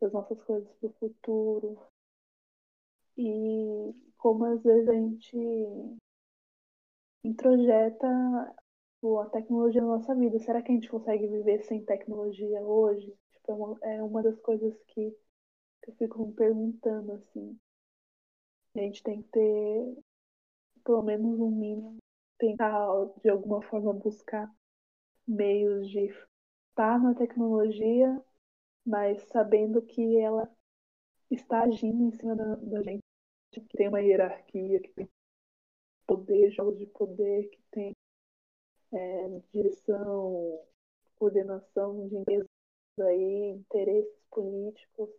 das 0.00 0.12
nossas 0.12 0.42
coisas 0.42 0.72
para 0.80 0.88
o 0.88 0.92
futuro. 0.94 1.78
E 3.18 3.94
como 4.16 4.46
às 4.46 4.62
vezes 4.62 4.88
a 4.88 4.94
gente 4.94 5.36
introjeta 7.22 8.08
tipo, 9.06 9.20
a 9.20 9.26
tecnologia 9.30 9.80
na 9.80 9.88
nossa 9.88 10.14
vida. 10.14 10.38
Será 10.40 10.60
que 10.60 10.72
a 10.72 10.74
gente 10.74 10.88
consegue 10.88 11.26
viver 11.28 11.62
sem 11.64 11.84
tecnologia 11.84 12.60
hoje? 12.60 13.14
Tipo, 13.32 13.52
é, 13.52 13.54
uma, 13.54 13.78
é 13.82 14.02
uma 14.02 14.22
das 14.22 14.38
coisas 14.40 14.74
que, 14.88 15.10
que 15.82 15.90
eu 15.90 15.94
fico 15.94 16.26
me 16.26 16.32
perguntando, 16.32 17.12
assim. 17.12 17.56
A 18.74 18.80
gente 18.80 19.02
tem 19.02 19.22
que 19.22 19.28
ter 19.30 19.96
pelo 20.84 21.02
menos 21.02 21.40
um 21.40 21.50
mínimo, 21.50 21.96
tentar 22.38 22.86
de 23.22 23.28
alguma 23.28 23.62
forma 23.62 23.92
buscar 23.92 24.52
meios 25.26 25.88
de 25.88 26.12
estar 26.70 27.00
na 27.00 27.14
tecnologia, 27.14 28.22
mas 28.84 29.22
sabendo 29.28 29.82
que 29.82 30.18
ela 30.18 30.48
está 31.30 31.62
agindo 31.62 32.04
em 32.04 32.12
cima 32.12 32.36
da, 32.36 32.54
da 32.56 32.82
gente, 32.82 33.02
que 33.52 33.76
tem 33.76 33.88
uma 33.88 34.00
hierarquia, 34.00 34.80
que 34.80 34.90
tem 34.90 35.08
poder, 36.06 36.50
jogos 36.52 36.78
de 36.78 36.86
poder, 36.86 37.48
que 37.48 37.60
tem 37.72 37.95
é, 38.92 39.40
direção, 39.52 40.60
coordenação 41.16 42.08
de 42.08 42.16
empresas 42.16 42.48
aí, 43.00 43.50
interesses 43.50 44.18
políticos 44.30 45.10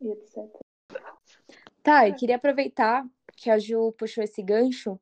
e 0.00 0.10
etc. 0.10 0.48
Tá, 1.82 2.08
eu 2.08 2.14
queria 2.14 2.36
aproveitar 2.36 3.04
que 3.36 3.50
a 3.50 3.58
Ju 3.58 3.92
puxou 3.92 4.22
esse 4.22 4.42
gancho, 4.42 5.00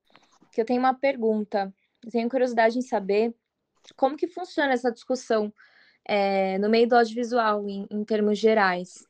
que 0.52 0.60
eu 0.60 0.64
tenho 0.64 0.80
uma 0.80 0.94
pergunta. 0.94 1.72
Eu 2.04 2.10
tenho 2.10 2.28
curiosidade 2.28 2.78
em 2.78 2.82
saber 2.82 3.34
como 3.96 4.16
que 4.16 4.26
funciona 4.26 4.72
essa 4.72 4.90
discussão 4.90 5.52
é, 6.04 6.58
no 6.58 6.68
meio 6.68 6.88
do 6.88 6.96
audiovisual, 6.96 7.68
em, 7.68 7.86
em 7.90 8.04
termos 8.04 8.38
gerais. 8.38 9.06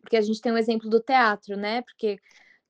Porque 0.00 0.16
a 0.16 0.20
gente 0.20 0.40
tem 0.40 0.52
um 0.52 0.58
exemplo 0.58 0.88
do 0.88 1.00
teatro, 1.00 1.56
né? 1.56 1.82
Porque 1.82 2.18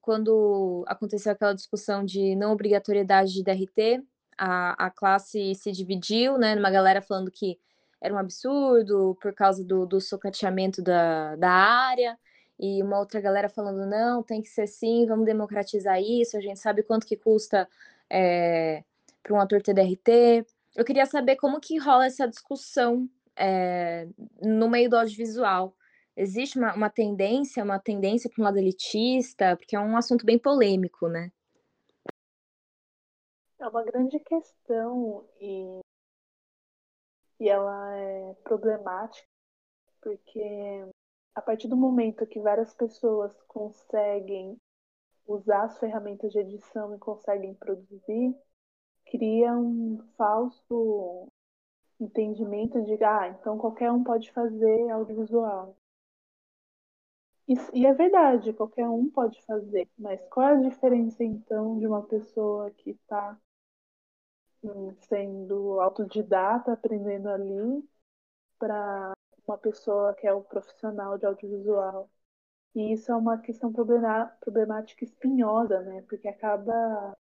quando 0.01 0.85
aconteceu 0.87 1.33
aquela 1.33 1.55
discussão 1.55 2.05
de 2.05 2.35
não 2.37 2.53
obrigatoriedade 2.53 3.33
de 3.33 3.42
DRT, 3.42 4.03
a, 4.38 4.87
a 4.87 4.90
classe 4.90 5.55
se 5.55 5.72
dividiu, 5.72 6.38
né? 6.38 6.55
Numa 6.55 6.70
galera 6.70 7.03
falando 7.03 7.31
que 7.31 7.59
era 8.01 8.14
um 8.14 8.18
absurdo 8.18 9.18
por 9.20 9.35
causa 9.35 9.64
do, 9.64 9.85
do 9.85 10.01
socateamento 10.01 10.81
da, 10.81 11.37
da 11.37 11.51
área, 11.51 12.16
e 12.59 12.83
uma 12.83 12.98
outra 12.98 13.20
galera 13.20 13.48
falando, 13.48 13.87
não, 13.87 14.22
tem 14.22 14.42
que 14.42 14.48
ser 14.48 14.66
sim, 14.66 15.07
vamos 15.07 15.24
democratizar 15.24 16.01
isso, 16.01 16.37
a 16.37 16.40
gente 16.40 16.59
sabe 16.59 16.83
quanto 16.83 17.07
que 17.07 17.16
custa 17.16 17.68
é, 18.11 18.83
para 19.22 19.35
um 19.35 19.40
ator 19.40 19.62
TDRT. 19.62 20.44
Eu 20.77 20.85
queria 20.85 21.07
saber 21.07 21.37
como 21.37 21.61
que 21.61 21.79
rola 21.79 22.07
essa 22.07 22.27
discussão 22.27 23.09
é, 23.37 24.09
no 24.42 24.68
meio 24.68 24.90
do 24.90 24.96
audiovisual. 24.96 25.74
Existe 26.16 26.59
uma, 26.59 26.74
uma 26.74 26.90
tendência, 26.90 27.62
uma 27.62 27.79
tendência 27.79 28.29
para 28.29 28.42
um 28.42 28.44
lado 28.44 28.59
elitista, 28.59 29.57
porque 29.57 29.77
é 29.77 29.81
um 29.81 29.96
assunto 29.96 30.27
bem 30.27 30.38
polêmico, 30.38 31.09
né? 31.09 31.31
É 33.61 33.66
uma 33.66 33.83
grande 33.83 34.21
questão 34.21 35.25
e, 35.40 35.81
e 37.40 37.49
ela 37.49 37.97
é 37.97 38.35
problemática 38.44 39.29
porque 40.01 40.40
a 41.35 41.42
partir 41.42 41.68
do 41.68 41.77
momento 41.77 42.27
que 42.27 42.40
várias 42.40 42.73
pessoas 42.75 43.33
conseguem 43.49 44.57
usar 45.27 45.64
as 45.64 45.79
ferramentas 45.79 46.33
de 46.33 46.38
edição 46.38 46.94
e 46.94 46.99
conseguem 46.99 47.55
produzir, 47.55 48.35
cria 49.07 49.53
um 49.53 49.99
falso 50.16 51.29
entendimento 52.01 52.83
de 52.85 53.03
ah, 53.05 53.29
então 53.29 53.59
qualquer 53.59 53.90
um 53.92 54.05
pode 54.05 54.31
fazer 54.33 54.90
audiovisual. 54.90 55.77
E, 57.49 57.55
e 57.73 57.87
é 57.87 57.92
verdade, 57.94 58.53
qualquer 58.53 58.88
um 58.88 59.11
pode 59.11 59.40
fazer, 59.42 59.88
mas 59.99 60.21
qual 60.29 60.49
é 60.49 60.53
a 60.53 60.68
diferença 60.68 61.25
então 61.25 61.79
de 61.79 61.87
uma 61.87 62.03
pessoa 62.03 62.71
que 62.71 62.90
está 62.90 63.38
sendo 65.09 65.81
autodidata, 65.81 66.73
aprendendo 66.73 67.29
ali, 67.29 67.88
para 68.59 69.12
uma 69.47 69.59
pessoa 69.59 70.14
que 70.14 70.27
é 70.27 70.35
um 70.35 70.42
profissional 70.42 71.18
de 71.18 71.27
audiovisual? 71.27 72.11
E 72.75 72.92
isso 72.92 73.11
é 73.12 73.16
uma 73.16 73.38
questão 73.38 73.73
problemática 73.73 75.05
espinhosa, 75.05 75.81
né? 75.83 76.03
Porque 76.09 76.29
acaba, 76.29 77.16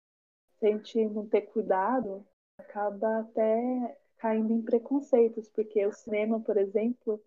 se 0.58 0.66
a 0.66 0.70
gente 0.70 1.06
não 1.10 1.26
ter 1.28 1.42
cuidado, 1.42 2.26
acaba 2.58 3.20
até 3.20 3.98
caindo 4.18 4.52
em 4.52 4.62
preconceitos, 4.62 5.48
porque 5.50 5.86
o 5.86 5.92
cinema, 5.92 6.40
por 6.40 6.56
exemplo, 6.56 7.22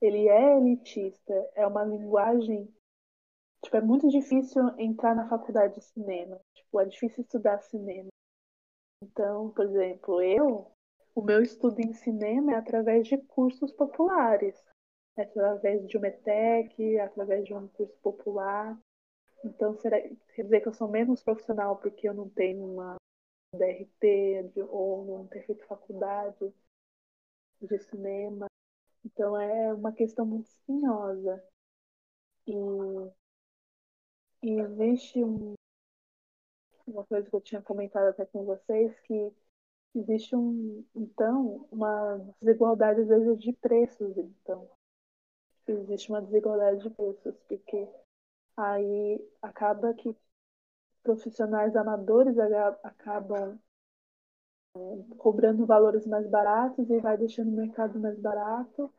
ele 0.00 0.28
é 0.28 0.56
elitista, 0.56 1.34
é 1.54 1.66
uma 1.66 1.84
linguagem. 1.84 2.72
Tipo, 3.62 3.76
é 3.76 3.80
muito 3.80 4.08
difícil 4.08 4.62
entrar 4.78 5.14
na 5.14 5.28
faculdade 5.28 5.74
de 5.74 5.82
cinema. 5.82 6.40
Tipo, 6.54 6.80
é 6.80 6.86
difícil 6.86 7.22
estudar 7.22 7.60
cinema. 7.60 8.10
Então, 9.02 9.50
por 9.50 9.64
exemplo, 9.64 10.22
eu, 10.22 10.70
o 11.14 11.22
meu 11.22 11.42
estudo 11.42 11.80
em 11.80 11.92
cinema 11.92 12.52
é 12.52 12.56
através 12.56 13.06
de 13.06 13.16
cursos 13.16 13.72
populares, 13.72 14.62
é 15.16 15.22
através 15.22 15.86
de 15.88 15.96
uma 15.96 16.08
ETEC, 16.08 16.98
através 16.98 17.44
de 17.44 17.54
um 17.54 17.66
curso 17.68 17.96
popular. 18.02 18.78
Então, 19.44 19.74
será, 19.78 19.96
quer 20.34 20.42
dizer 20.42 20.60
que 20.60 20.68
eu 20.68 20.74
sou 20.74 20.88
menos 20.88 21.22
profissional 21.22 21.76
porque 21.76 22.08
eu 22.08 22.14
não 22.14 22.28
tenho 22.28 22.64
uma 22.64 22.96
DRT 23.54 24.52
ou 24.68 25.04
não 25.04 25.26
ter 25.26 25.44
feito 25.46 25.66
faculdade 25.66 26.52
de 27.60 27.78
cinema. 27.78 28.46
Então 29.04 29.38
é 29.40 29.72
uma 29.72 29.92
questão 29.92 30.26
muito 30.26 30.46
espinhosa. 30.46 31.42
E, 32.46 32.52
e 34.42 34.60
existe 34.60 35.24
um, 35.24 35.54
uma 36.90 37.04
coisa 37.04 37.28
que 37.28 37.34
eu 37.34 37.40
tinha 37.40 37.62
comentado 37.62 38.08
até 38.08 38.24
com 38.26 38.44
vocês, 38.44 38.98
que 39.00 39.32
existe 39.94 40.36
um, 40.36 40.84
então, 40.94 41.66
uma 41.70 42.20
desigualdade 42.40 43.00
às 43.00 43.08
vezes 43.08 43.40
de 43.40 43.52
preços, 43.52 44.16
então. 44.16 44.68
Existe 45.66 46.10
uma 46.10 46.20
desigualdade 46.22 46.82
de 46.82 46.90
preços, 46.90 47.36
porque 47.48 47.88
aí 48.56 49.24
acaba 49.40 49.94
que 49.94 50.16
profissionais 51.02 51.76
amadores 51.76 52.36
acabam 52.82 53.58
cobrando 55.18 55.66
valores 55.66 56.06
mais 56.06 56.26
baratos 56.28 56.88
e 56.90 56.98
vai 56.98 57.16
deixando 57.16 57.48
o 57.48 57.56
mercado 57.56 57.98
mais 57.98 58.18
barato, 58.18 58.92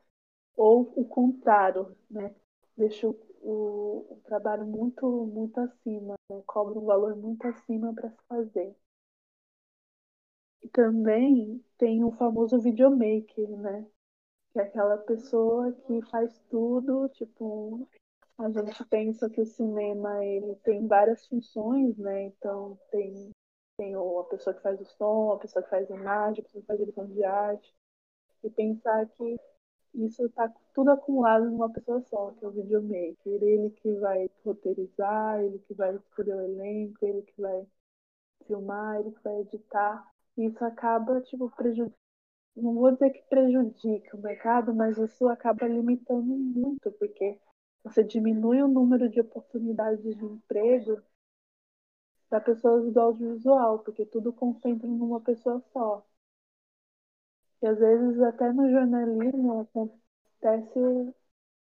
ou 0.56 0.92
o 0.96 1.06
contrário, 1.06 1.96
né? 2.10 2.34
Deixa 2.78 3.08
o, 3.08 3.20
o, 3.42 4.06
o 4.10 4.22
trabalho 4.26 4.66
muito, 4.66 5.06
muito 5.28 5.60
acima, 5.60 6.16
né? 6.30 6.42
cobra 6.46 6.80
um 6.80 6.86
valor 6.86 7.16
muito 7.16 7.46
acima 7.48 7.94
para 7.94 8.10
se 8.10 8.18
fazer. 8.28 8.76
E 10.64 10.70
também 10.70 11.64
tem 11.78 12.04
o 12.04 12.12
famoso 12.12 12.60
videomaker, 12.60 13.50
né? 13.58 13.86
Que 14.54 14.60
é 14.60 14.64
aquela 14.64 14.98
pessoa 14.98 15.72
que 15.88 16.02
faz 16.04 16.40
tudo, 16.50 17.10
tipo, 17.10 17.88
a 18.38 18.50
gente 18.50 18.86
pensa 18.86 19.30
que 19.30 19.42
o 19.42 19.46
cinema 19.46 20.24
ele 20.26 20.56
tem 20.58 20.88
várias 20.88 21.26
funções, 21.28 21.98
né? 21.98 22.24
Então 22.24 22.78
tem 22.92 23.32
tem 23.78 23.96
a 23.96 24.24
pessoa 24.30 24.54
que 24.54 24.62
faz 24.62 24.80
o 24.80 24.86
som, 24.86 25.32
a 25.32 25.40
pessoa 25.40 25.64
que 25.64 25.70
faz 25.70 25.90
a 25.90 25.96
imagem, 25.96 26.42
a 26.42 26.44
pessoa 26.44 26.62
que 26.62 26.68
faz 26.68 26.80
a 26.80 26.84
direção 26.84 27.08
de 27.08 27.24
arte. 27.24 27.74
E 28.44 28.50
pensar 28.50 29.08
que 29.08 29.40
isso 29.94 30.26
está 30.26 30.50
tudo 30.74 30.92
acumulado 30.92 31.46
numa 31.50 31.72
pessoa 31.72 32.02
só, 32.10 32.32
que 32.32 32.46
é 32.46 32.48
o 32.48 32.52
videomaker. 32.52 33.18
Ele 33.26 33.70
que 33.72 33.94
vai 33.96 34.30
roteirizar, 34.46 35.42
ele 35.42 35.60
que 35.60 35.74
vai 35.74 35.96
escolher 35.96 36.36
o 36.36 36.42
elenco, 36.42 37.06
ele 37.06 37.22
que 37.24 37.42
vai 37.42 37.66
filmar, 38.48 39.00
ele 39.00 39.12
que 39.12 39.24
vai 39.24 39.42
editar. 39.42 40.08
Isso 40.38 40.64
acaba, 40.66 41.22
tipo, 41.22 41.50
prejudicando. 41.52 41.96
Não 42.56 42.74
vou 42.76 42.92
dizer 42.94 43.12
que 43.12 43.24
prejudica 43.30 44.18
o 44.18 44.22
mercado, 44.22 44.74
mas 44.74 44.98
isso 44.98 45.28
acaba 45.30 45.68
limitando 45.68 46.24
muito, 46.24 46.92
porque 46.94 47.40
você 47.84 48.04
diminui 48.04 48.62
o 48.64 48.68
número 48.68 49.10
de 49.10 49.22
oportunidades 49.22 50.04
de 50.04 50.26
emprego 50.26 51.02
para 52.30 52.42
pessoas 52.42 52.92
do 52.92 53.00
audiovisual, 53.00 53.78
porque 53.80 54.06
tudo 54.08 54.34
concentra 54.34 54.88
numa 54.88 55.22
pessoa 55.22 55.62
só. 55.72 56.04
E 57.62 57.68
às 57.68 57.78
vezes 57.80 58.22
até 58.22 58.52
no 58.52 58.70
jornalismo 58.70 59.62
acontece, 59.62 61.16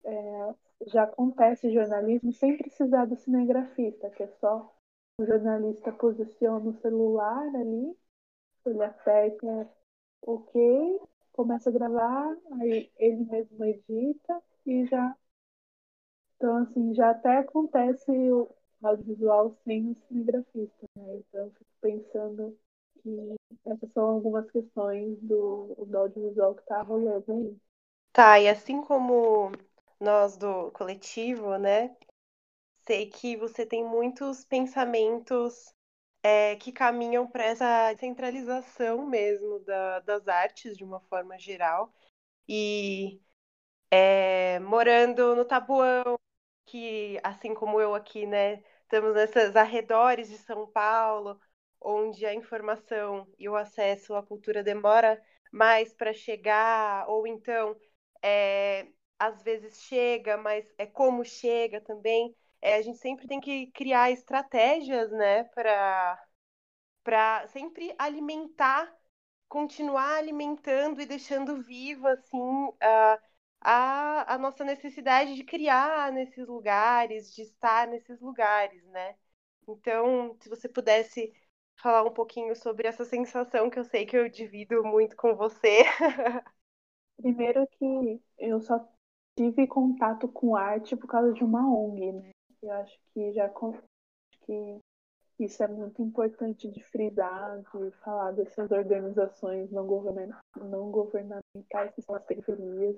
é, 0.06 0.56
já 0.88 1.04
acontece 1.04 1.74
jornalismo 1.74 2.34
sem 2.34 2.58
precisar 2.58 3.06
do 3.06 3.16
cinegrafista, 3.18 4.10
que 4.12 4.24
é 4.24 4.28
só 4.40 4.74
o 5.20 5.26
jornalista 5.26 5.92
posiciona 5.92 6.70
o 6.70 6.82
celular 6.82 7.48
ali, 7.56 7.96
ele 8.66 8.84
aperta 8.84 9.70
OK, 10.24 11.02
começa 11.34 11.70
a 11.70 11.74
gravar, 11.74 12.38
aí 12.62 12.92
ele 12.98 13.26
mesmo 13.26 13.66
edita 13.66 14.42
e 14.66 14.86
já. 14.88 15.16
Então, 16.36 16.58
assim, 16.58 16.94
já 16.94 17.12
até 17.12 17.38
acontece 17.38 18.12
o, 18.12 18.50
audiovisual 18.84 19.56
sem 19.64 19.92
o 19.92 19.96
cinegrafista, 19.96 20.88
né? 20.96 21.16
Então 21.18 21.46
eu 21.46 21.52
fico 21.52 21.72
pensando 21.82 22.58
que 23.04 23.36
essas 23.66 23.92
são 23.92 24.06
algumas 24.06 24.50
questões 24.50 25.20
do, 25.22 25.76
do 25.86 25.98
audiovisual 25.98 26.56
que 26.56 26.62
está 26.62 26.82
rolando 26.82 27.32
aí. 27.32 27.58
Tá, 28.12 28.40
e 28.40 28.48
assim 28.48 28.82
como 28.82 29.52
nós 30.00 30.38
do 30.38 30.72
coletivo, 30.72 31.58
né? 31.58 31.96
Sei 32.88 33.10
que 33.10 33.36
você 33.38 33.66
tem 33.66 33.84
muitos 33.84 34.46
pensamentos 34.46 35.74
é, 36.24 36.56
que 36.58 36.72
caminham 36.72 37.28
para 37.28 37.46
essa 37.46 37.96
centralização 37.98 39.06
mesmo 39.06 39.60
da, 39.62 40.00
das 40.02 40.28
artes 40.28 40.78
de 40.78 40.84
uma 40.84 41.00
forma 41.02 41.38
geral. 41.40 41.94
E 42.48 43.22
é, 43.92 44.60
morando 44.60 45.36
no 45.36 45.46
Tabuão, 45.46 46.20
que 46.66 47.20
assim 47.24 47.54
como 47.54 47.80
eu 47.82 47.96
aqui, 47.96 48.26
né, 48.26 48.64
estamos 48.84 49.14
nesses 49.16 49.56
arredores 49.56 50.30
de 50.30 50.38
São 50.40 50.68
Paulo, 50.68 51.40
onde 51.84 52.26
a 52.26 52.34
informação 52.34 53.28
e 53.40 53.48
o 53.50 53.56
acesso 53.56 54.16
à 54.16 54.24
cultura 54.24 54.64
demora 54.64 55.22
mais 55.52 55.94
para 55.94 56.14
chegar, 56.14 57.08
ou 57.10 57.28
então 57.28 57.76
é, 58.22 58.88
às 59.20 59.42
vezes 59.44 59.82
chega, 59.84 60.38
mas 60.38 60.66
é 60.78 60.86
como 60.86 61.24
chega 61.26 61.82
também. 61.82 62.36
É, 62.62 62.76
a 62.76 62.82
gente 62.82 62.98
sempre 63.00 63.28
tem 63.28 63.40
que 63.42 63.68
criar 63.72 64.12
estratégias, 64.12 65.12
né, 65.12 65.44
para 65.46 66.20
para 67.04 67.48
sempre 67.50 67.94
alimentar, 67.98 68.92
continuar 69.50 70.18
alimentando 70.18 71.02
e 71.02 71.06
deixando 71.06 71.62
viva 71.64 72.12
assim 72.14 72.72
a, 72.82 73.20
a, 73.62 74.34
a 74.36 74.38
nossa 74.38 74.64
necessidade 74.64 75.36
de 75.36 75.44
criar 75.44 76.12
nesses 76.12 76.48
lugares, 76.48 77.34
de 77.34 77.42
estar 77.44 77.88
nesses 77.88 78.20
lugares, 78.22 78.84
né? 78.88 79.16
Então, 79.68 80.38
se 80.42 80.50
você 80.50 80.68
pudesse 80.70 81.34
falar 81.84 82.04
um 82.04 82.14
pouquinho 82.14 82.56
sobre 82.56 82.88
essa 82.88 83.04
sensação 83.04 83.70
que 83.70 83.78
eu 83.78 83.84
sei 83.84 84.06
que 84.06 84.16
eu 84.16 84.30
divido 84.30 84.82
muito 84.84 85.18
com 85.18 85.36
você. 85.36 85.84
Primeiro 87.18 87.68
que 87.68 88.22
eu 88.40 88.62
só 88.62 88.88
tive 89.38 89.68
contato 89.68 90.28
com 90.30 90.56
arte 90.56 90.96
por 90.96 91.08
causa 91.08 91.34
de 91.34 91.44
uma 91.44 91.70
ONG, 91.70 92.14
né? 92.14 92.32
Eu 92.62 92.72
acho 92.72 92.98
que 93.14 93.34
já 93.34 93.52
que 94.42 94.80
isso 95.38 95.62
é 95.62 95.68
muito 95.68 96.02
importante 96.02 96.72
de 96.72 96.82
frisar, 96.86 97.60
de 97.60 97.92
falar 98.04 98.32
dessas 98.32 98.72
organizações 98.72 99.70
não, 99.70 99.86
não 100.56 100.90
governamentais 100.90 101.94
que 101.94 102.02
são 102.02 102.16
as 102.16 102.24
periferias 102.24 102.96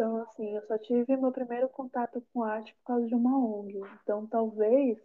então, 0.00 0.16
assim, 0.22 0.56
eu 0.56 0.62
só 0.62 0.78
tive 0.78 1.14
meu 1.14 1.30
primeiro 1.30 1.68
contato 1.68 2.24
com 2.32 2.42
arte 2.42 2.74
por 2.76 2.84
causa 2.84 3.06
de 3.06 3.14
uma 3.14 3.36
ONG. 3.36 3.82
Então, 4.02 4.26
talvez, 4.26 4.98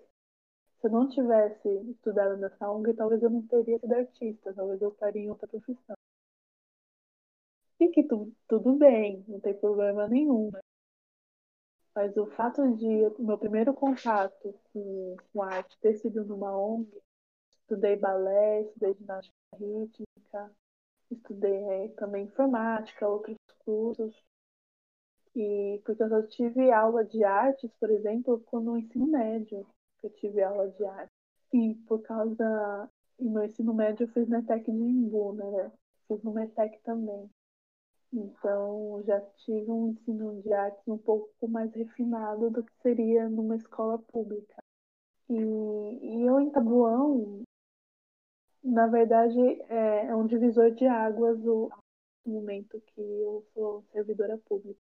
se 0.79 0.87
eu 0.87 0.91
não 0.91 1.09
tivesse 1.09 1.69
estudado 1.91 2.37
nessa 2.37 2.69
ONG, 2.69 2.93
talvez 2.93 3.21
eu 3.23 3.29
não 3.29 3.41
teria 3.47 3.79
sido 3.79 3.93
artista, 3.93 4.53
talvez 4.53 4.81
eu 4.81 4.89
estaria 4.89 5.23
em 5.23 5.29
outra 5.29 5.47
profissão. 5.47 5.95
E 7.79 7.89
que 7.89 8.03
tu, 8.03 8.31
tudo 8.47 8.73
bem, 8.73 9.23
não 9.27 9.39
tem 9.39 9.53
problema 9.53 10.07
nenhum. 10.07 10.49
Né? 10.51 10.59
Mas 11.93 12.15
o 12.17 12.25
fato 12.27 12.75
de 12.75 13.05
o 13.17 13.23
meu 13.23 13.37
primeiro 13.37 13.73
contato 13.73 14.53
com, 14.71 15.15
com 15.31 15.41
arte 15.41 15.77
ter 15.79 15.95
sido 15.95 16.25
numa 16.25 16.55
ONG, 16.57 16.89
estudei 17.51 17.95
balé, 17.95 18.61
estudei 18.63 18.93
ginástica 18.95 19.35
rítmica, 19.57 20.51
estudei 21.09 21.89
também 21.97 22.25
informática, 22.25 23.07
outros 23.07 23.37
cursos. 23.59 24.15
E 25.35 25.81
porque 25.85 26.03
eu 26.03 26.09
só 26.09 26.21
tive 26.23 26.71
aula 26.71 27.03
de 27.03 27.23
artes, 27.23 27.71
por 27.79 27.89
exemplo, 27.89 28.43
no 28.53 28.77
ensino 28.77 29.07
médio. 29.07 29.67
Eu 30.05 30.11
tive 30.13 30.41
aula 30.43 30.69
de 30.69 30.85
arte. 30.85 31.11
E 31.53 31.75
por 31.87 32.01
causa. 32.01 32.89
E 33.19 33.25
meu 33.25 33.45
ensino 33.45 33.73
médio 33.73 34.05
eu 34.05 34.09
fiz 34.09 34.27
na 34.27 34.39
ETEC 34.39 34.71
de 34.71 34.77
Imbu, 34.77 35.33
né? 35.33 35.71
Fiz 36.07 36.21
no 36.23 36.33
METEC 36.33 36.79
também. 36.83 37.29
Então, 38.13 39.03
já 39.05 39.19
tive 39.37 39.69
um 39.71 39.89
ensino 39.89 40.41
de 40.41 40.53
artes 40.53 40.87
um 40.87 40.97
pouco 40.97 41.47
mais 41.47 41.73
refinado 41.73 42.49
do 42.49 42.63
que 42.63 42.71
seria 42.81 43.27
numa 43.29 43.55
escola 43.55 43.99
pública. 43.99 44.63
E, 45.29 45.33
e 45.35 46.23
eu, 46.25 46.39
em 46.39 46.49
Tabuão, 46.51 47.43
na 48.63 48.87
verdade, 48.87 49.39
é, 49.69 50.07
é 50.07 50.15
um 50.15 50.27
divisor 50.27 50.71
de 50.71 50.85
águas 50.87 51.39
o 51.45 51.69
momento 52.25 52.81
que 52.81 53.01
eu 53.01 53.45
sou 53.53 53.83
servidora 53.91 54.37
pública. 54.37 54.79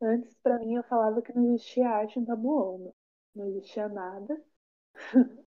Antes, 0.00 0.34
para 0.42 0.58
mim, 0.58 0.74
eu 0.74 0.82
falava 0.84 1.22
que 1.22 1.32
não 1.32 1.54
existia 1.54 1.88
arte 1.88 2.18
em 2.18 2.24
Tabuão, 2.24 2.78
né? 2.78 2.92
Não 3.36 3.46
existia 3.48 3.88
nada. 3.88 4.42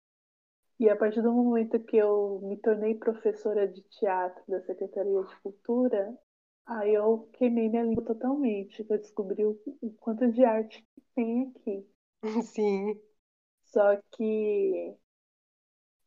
e 0.79 0.89
a 0.89 0.97
partir 0.97 1.23
do 1.23 1.33
momento 1.33 1.79
que 1.81 1.97
eu 1.97 2.41
me 2.43 2.57
tornei 2.57 2.95
professora 2.95 3.69
de 3.69 3.83
teatro 3.83 4.43
da 4.49 4.61
Secretaria 4.63 5.23
de 5.25 5.37
Cultura, 5.43 6.19
aí 6.67 6.95
eu 6.95 7.29
queimei 7.35 7.69
minha 7.69 7.85
língua 7.85 8.05
totalmente, 8.05 8.85
eu 8.89 8.99
descobri 8.99 9.45
o, 9.45 9.59
o 9.83 9.93
quanto 9.95 10.31
de 10.31 10.45
arte 10.45 10.83
que 10.95 11.03
tem 11.15 11.53
aqui. 11.57 11.87
Sim. 12.45 13.01
Só 13.63 13.97
que 14.13 14.97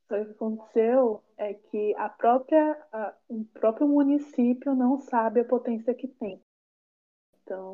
só 0.08 0.16
que 0.16 0.22
o 0.22 0.26
que 0.26 0.32
aconteceu 0.34 1.24
é 1.38 1.54
que 1.54 1.96
a 1.96 2.08
própria, 2.10 2.78
a, 2.92 3.16
o 3.28 3.46
próprio 3.46 3.88
município 3.88 4.76
não 4.76 5.00
sabe 5.00 5.40
a 5.40 5.46
potência 5.46 5.94
que 5.96 6.08
tem. 6.08 6.40
Então, 7.42 7.74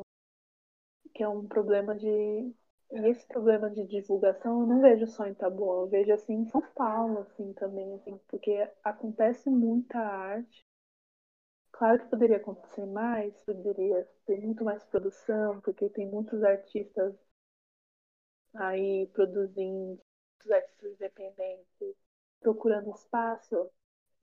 que 1.14 1.22
é 1.22 1.28
um 1.28 1.46
problema 1.46 1.94
de. 1.94 2.54
E 2.92 3.08
esse 3.08 3.26
problema 3.26 3.68
de 3.68 3.84
divulgação 3.84 4.60
eu 4.60 4.66
não 4.68 4.80
vejo 4.80 5.04
só 5.08 5.26
em 5.26 5.34
Taboão, 5.34 5.80
eu 5.80 5.88
vejo 5.88 6.12
assim 6.12 6.34
em 6.34 6.46
São 6.46 6.62
Paulo, 6.76 7.18
assim, 7.18 7.52
também, 7.54 7.94
assim, 7.94 8.16
porque 8.28 8.68
acontece 8.84 9.50
muita 9.50 9.98
arte. 9.98 10.64
Claro 11.72 11.98
que 11.98 12.08
poderia 12.08 12.36
acontecer 12.36 12.86
mais, 12.86 13.34
poderia 13.42 14.08
ter 14.24 14.40
muito 14.40 14.64
mais 14.64 14.84
produção, 14.84 15.60
porque 15.62 15.88
tem 15.88 16.06
muitos 16.08 16.44
artistas 16.44 17.12
aí 18.54 19.06
produzindo, 19.12 20.00
muitos 20.38 20.50
artistas 20.52 20.92
independentes, 20.92 21.96
procurando 22.40 22.90
espaço 22.94 23.68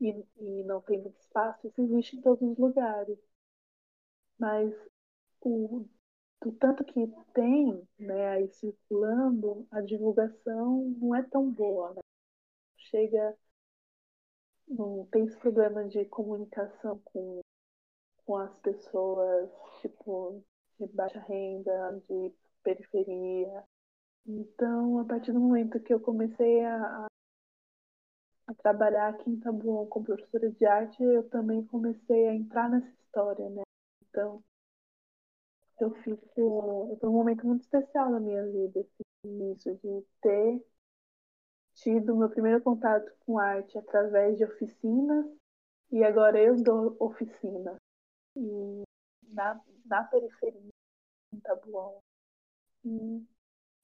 e, 0.01 0.09
e 0.37 0.63
não 0.65 0.81
tem 0.81 1.01
muito 1.01 1.19
espaço, 1.19 1.67
isso 1.67 1.81
existe 1.81 2.17
em 2.17 2.21
todos 2.21 2.41
os 2.49 2.57
lugares. 2.57 3.17
Mas 4.39 4.73
o, 5.41 5.85
do 6.41 6.51
tanto 6.53 6.83
que 6.83 7.07
tem 7.33 7.87
né, 7.99 8.29
aí 8.29 8.47
circulando, 8.49 9.67
a 9.71 9.81
divulgação 9.81 10.95
não 10.99 11.15
é 11.15 11.23
tão 11.23 11.49
boa. 11.51 11.93
Né? 11.93 12.01
Chega. 12.77 13.37
Não 14.67 15.05
tem 15.11 15.25
esse 15.25 15.37
problema 15.37 15.87
de 15.87 16.03
comunicação 16.05 16.99
com, 17.05 17.41
com 18.25 18.35
as 18.37 18.59
pessoas, 18.59 19.49
tipo, 19.81 20.43
de 20.79 20.87
baixa 20.87 21.19
renda, 21.21 22.01
de 22.07 22.33
periferia. 22.63 23.63
Então, 24.25 24.99
a 24.99 25.05
partir 25.05 25.31
do 25.31 25.39
momento 25.39 25.79
que 25.79 25.93
eu 25.93 26.01
comecei 26.01 26.65
a, 26.65 27.07
a 28.47 28.53
trabalhar 28.55 29.09
aqui 29.09 29.29
em 29.29 29.39
Tabuão 29.39 29.87
como 29.87 30.05
professora 30.05 30.51
de 30.51 30.65
arte, 30.65 31.01
eu 31.01 31.29
também 31.29 31.65
comecei 31.65 32.27
a 32.27 32.35
entrar 32.35 32.69
nessa 32.69 32.89
história, 32.89 33.49
né? 33.49 33.61
Então, 34.09 34.43
eu 35.79 35.91
fico. 36.03 36.97
Foi 36.99 37.09
um 37.09 37.13
momento 37.13 37.45
muito 37.45 37.61
especial 37.61 38.09
na 38.09 38.19
minha 38.19 38.45
vida, 38.45 38.79
assim, 38.79 39.51
isso, 39.51 39.75
de 39.75 40.05
ter 40.21 40.63
tido 41.75 42.15
meu 42.15 42.29
primeiro 42.29 42.61
contato 42.61 43.11
com 43.25 43.37
arte 43.37 43.77
através 43.77 44.37
de 44.37 44.43
oficinas, 44.45 45.25
e 45.91 46.03
agora 46.03 46.39
eu 46.41 46.55
dou 46.61 46.95
oficina. 46.99 47.75
E 48.35 48.83
na, 49.29 49.61
na 49.85 50.03
periferia, 50.03 50.69
em 51.33 51.39
Tabuão. 51.39 51.99
E 52.85 53.23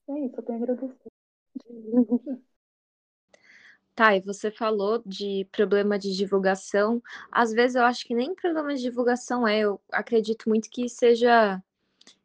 é 0.10 0.19
isso, 0.25 0.36
eu 0.38 0.43
tenho 0.43 0.60
a 0.60 0.63
agradecer. 0.63 1.12
Tá, 3.95 4.15
e 4.15 4.21
você 4.21 4.49
falou 4.49 5.03
de 5.06 5.45
problema 5.51 5.99
de 5.99 6.15
divulgação. 6.15 6.99
Às 7.32 7.51
vezes 7.51 7.75
eu 7.75 7.84
acho 7.84 8.06
que 8.06 8.15
nem 8.15 8.34
problema 8.34 8.73
de 8.73 8.82
divulgação 8.82 9.47
é, 9.47 9.60
eu 9.60 9.79
acredito 9.91 10.49
muito 10.49 10.67
que 10.71 10.89
seja 10.89 11.62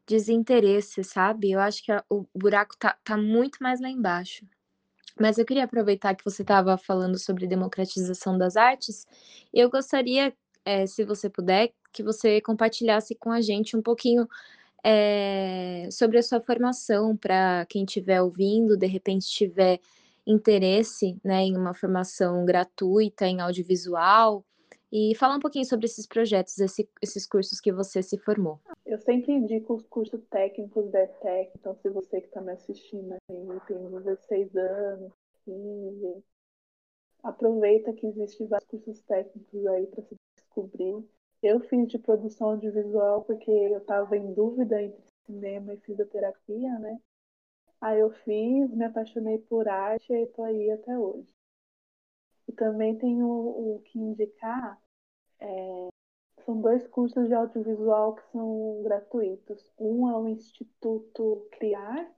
desinteresse, 0.08 1.04
sabe? 1.04 1.52
Eu 1.52 1.60
acho 1.60 1.84
que 1.84 1.92
a, 1.92 2.02
o 2.08 2.24
buraco 2.34 2.74
tá, 2.78 2.96
tá 3.04 3.16
muito 3.16 3.58
mais 3.62 3.80
lá 3.80 3.90
embaixo. 3.90 4.46
Mas 5.20 5.36
eu 5.36 5.44
queria 5.44 5.64
aproveitar 5.64 6.14
que 6.14 6.24
você 6.24 6.42
estava 6.42 6.78
falando 6.78 7.18
sobre 7.18 7.46
democratização 7.46 8.38
das 8.38 8.56
artes, 8.56 9.06
e 9.52 9.60
eu 9.60 9.68
gostaria, 9.70 10.32
é, 10.64 10.86
se 10.86 11.04
você 11.04 11.28
puder, 11.28 11.72
que 11.92 12.02
você 12.02 12.40
compartilhasse 12.40 13.14
com 13.16 13.30
a 13.30 13.40
gente 13.40 13.76
um 13.76 13.82
pouquinho 13.82 14.28
é, 14.84 15.88
sobre 15.90 16.18
a 16.18 16.22
sua 16.22 16.40
formação, 16.40 17.16
para 17.16 17.66
quem 17.68 17.84
estiver 17.84 18.22
ouvindo, 18.22 18.76
de 18.76 18.86
repente 18.86 19.28
tiver 19.28 19.80
interesse 20.26 21.18
né, 21.24 21.42
em 21.42 21.56
uma 21.56 21.74
formação 21.74 22.44
gratuita 22.44 23.26
em 23.26 23.40
audiovisual 23.40 24.44
e 24.92 25.14
falar 25.16 25.36
um 25.36 25.40
pouquinho 25.40 25.64
sobre 25.64 25.86
esses 25.86 26.06
projetos, 26.06 26.58
esse, 26.58 26.88
esses 27.02 27.26
cursos 27.26 27.60
que 27.60 27.72
você 27.72 28.02
se 28.02 28.18
formou. 28.18 28.60
Eu 28.86 28.98
sempre 28.98 29.32
indico 29.32 29.74
os 29.74 29.86
cursos 29.86 30.20
técnicos 30.30 30.90
da 30.90 31.02
ETEC, 31.02 31.52
então 31.58 31.74
se 31.76 31.88
você 31.90 32.20
que 32.20 32.28
está 32.28 32.40
me 32.40 32.52
assistindo 32.52 33.12
aí 33.12 33.60
tem 33.66 33.76
16 33.76 34.56
anos, 34.56 35.12
15, 35.44 36.24
aproveita 37.22 37.92
que 37.92 38.06
existem 38.06 38.46
vários 38.46 38.68
cursos 38.68 39.02
técnicos 39.02 39.66
aí 39.66 39.86
para 39.86 40.02
se 40.02 40.16
descobrir. 40.36 41.04
Eu 41.42 41.60
fiz 41.60 41.86
de 41.88 41.98
produção 41.98 42.50
audiovisual 42.50 43.22
porque 43.22 43.50
eu 43.50 43.78
estava 43.78 44.16
em 44.16 44.32
dúvida 44.32 44.82
entre 44.82 45.02
cinema 45.26 45.74
e 45.74 45.80
fisioterapia, 45.80 46.78
né? 46.78 46.98
Aí 47.80 48.00
eu 48.00 48.10
fiz, 48.10 48.70
me 48.74 48.84
apaixonei 48.84 49.38
por 49.38 49.68
arte 49.68 50.12
e 50.12 50.24
estou 50.24 50.44
aí 50.44 50.70
até 50.70 50.98
hoje. 50.98 51.32
E 52.48 52.52
também 52.52 52.96
tenho 52.98 53.28
o 53.28 53.82
que 53.84 53.98
indicar, 53.98 54.80
é, 55.40 55.88
são 56.44 56.60
dois 56.60 56.86
cursos 56.88 57.28
de 57.28 57.34
audiovisual 57.34 58.14
que 58.14 58.22
são 58.32 58.82
gratuitos. 58.82 59.70
Um 59.78 60.08
é 60.08 60.16
o 60.16 60.28
Instituto 60.28 61.46
Criar, 61.52 62.10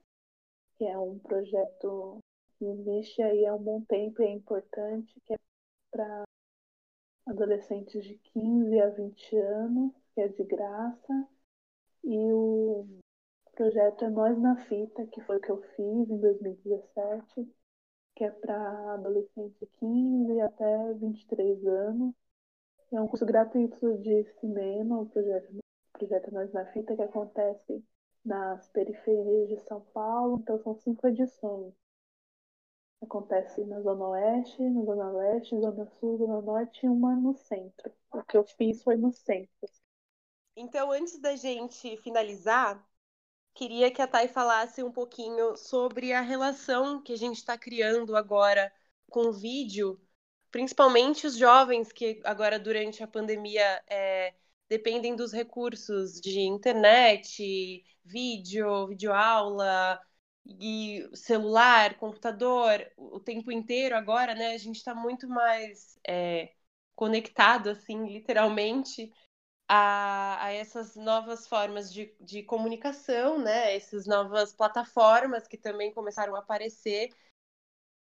que 0.79 0.85
é 0.85 0.97
um 0.97 1.19
projeto 1.19 2.19
que 2.57 2.65
existe 2.65 3.21
aí 3.23 3.45
há 3.45 3.55
um 3.55 3.63
bom 3.63 3.81
tempo 3.83 4.23
e 4.23 4.27
é 4.27 4.33
importante, 4.33 5.21
que 5.27 5.35
é 5.35 5.37
para 5.91 6.23
adolescentes 7.27 8.05
de 8.05 8.17
15 8.33 8.81
a 8.81 8.89
20 8.91 9.37
anos, 9.37 9.93
que 10.15 10.21
é 10.21 10.29
de 10.29 10.45
graça. 10.45 11.29
E 12.05 12.33
o 12.33 12.87
projeto 13.55 14.05
é 14.05 14.11
Nós 14.11 14.39
na 14.39 14.57
Fita, 14.67 15.07
que 15.07 15.21
foi 15.23 15.39
o 15.39 15.41
que 15.41 15.51
eu 15.51 15.61
fiz 15.75 16.09
em 16.09 16.19
2017, 16.19 17.49
que 18.21 18.25
é 18.25 18.31
para 18.31 18.93
adolescentes 18.93 19.59
de 19.59 19.67
15 19.79 20.41
até 20.43 20.93
23 20.93 21.67
anos. 21.67 22.15
É 22.93 23.01
um 23.01 23.09
curso 23.09 23.25
gratuito 23.25 23.97
de 23.97 24.25
cinema, 24.39 25.01
o 25.01 25.07
projeto, 25.07 25.51
projeto 25.95 26.31
Nós 26.31 26.53
na 26.53 26.67
Fita, 26.67 26.95
que 26.95 27.01
acontece 27.01 27.83
nas 28.23 28.69
periferias 28.69 29.49
de 29.49 29.59
São 29.61 29.81
Paulo, 29.95 30.39
então 30.39 30.59
são 30.59 30.75
cinco 30.75 31.07
edições. 31.07 31.73
Acontece 33.01 33.65
na 33.65 33.81
Zona 33.81 34.09
Oeste, 34.09 34.69
na 34.69 34.85
Zona 34.85 35.13
Leste, 35.13 35.59
Zona 35.59 35.87
Sul, 35.99 36.19
Zona 36.19 36.43
Norte 36.43 36.85
e 36.85 36.91
uma 36.91 37.17
no 37.17 37.33
centro. 37.33 37.91
O 38.13 38.23
que 38.23 38.37
eu 38.37 38.45
fiz 38.45 38.83
foi 38.83 38.99
no 38.99 39.11
centro. 39.11 39.71
Então, 40.55 40.93
antes 40.93 41.19
da 41.19 41.35
gente 41.37 41.97
finalizar, 42.03 42.87
queria 43.55 43.91
que 43.91 44.03
a 44.03 44.07
Thay 44.07 44.29
falasse 44.29 44.83
um 44.83 44.93
pouquinho 44.93 45.57
sobre 45.57 46.13
a 46.13 46.21
relação 46.21 47.03
que 47.03 47.13
a 47.13 47.17
gente 47.17 47.37
está 47.37 47.59
criando 47.59 48.17
agora 48.17 48.73
com 49.09 49.27
o 49.29 49.33
vídeo, 49.33 50.01
principalmente 50.51 51.27
os 51.27 51.37
jovens 51.37 51.93
que 51.93 52.21
agora 52.25 52.59
durante 52.59 53.03
a 53.03 53.09
pandemia 53.09 53.83
é, 53.89 54.35
dependem 54.69 55.17
dos 55.17 55.33
recursos 55.33 56.21
de 56.21 56.41
internet, 56.41 57.85
vídeo, 58.05 58.87
videoaula 58.89 60.01
e 60.47 61.09
celular, 61.15 61.99
computador, 61.99 62.85
o 62.97 63.21
tempo 63.21 63.53
inteiro 63.53 63.97
agora, 63.97 64.35
né? 64.35 64.55
A 64.55 64.59
gente 64.59 64.77
está 64.77 64.95
muito 64.95 65.29
mais 65.29 65.99
é, 66.07 66.53
conectado, 66.95 67.71
assim, 67.71 68.07
literalmente, 68.07 69.13
a, 69.73 70.47
a 70.47 70.53
essas 70.53 70.97
novas 70.97 71.47
formas 71.47 71.93
de, 71.93 72.13
de 72.21 72.43
comunicação, 72.43 73.39
né? 73.39 73.77
Essas 73.77 74.05
novas 74.05 74.53
plataformas 74.53 75.47
que 75.47 75.57
também 75.57 75.95
começaram 75.95 76.35
a 76.35 76.41
aparecer 76.41 77.11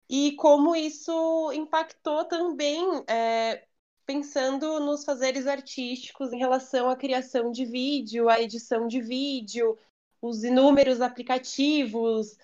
e 0.10 0.32
como 0.38 0.78
isso 0.78 1.52
impactou 1.52 2.24
também 2.24 3.04
é, 3.10 3.68
pensando 4.06 4.80
nos 4.80 5.04
fazeres 5.04 5.46
artísticos 5.46 6.32
em 6.32 6.38
relação 6.38 6.90
à 6.90 6.96
criação 6.96 7.52
de 7.52 7.66
vídeo, 7.66 8.30
à 8.30 8.40
edição 8.40 8.88
de 8.88 9.02
vídeo, 9.02 9.78
os 10.22 10.46
inúmeros 10.46 11.02
aplicativos 11.02 12.38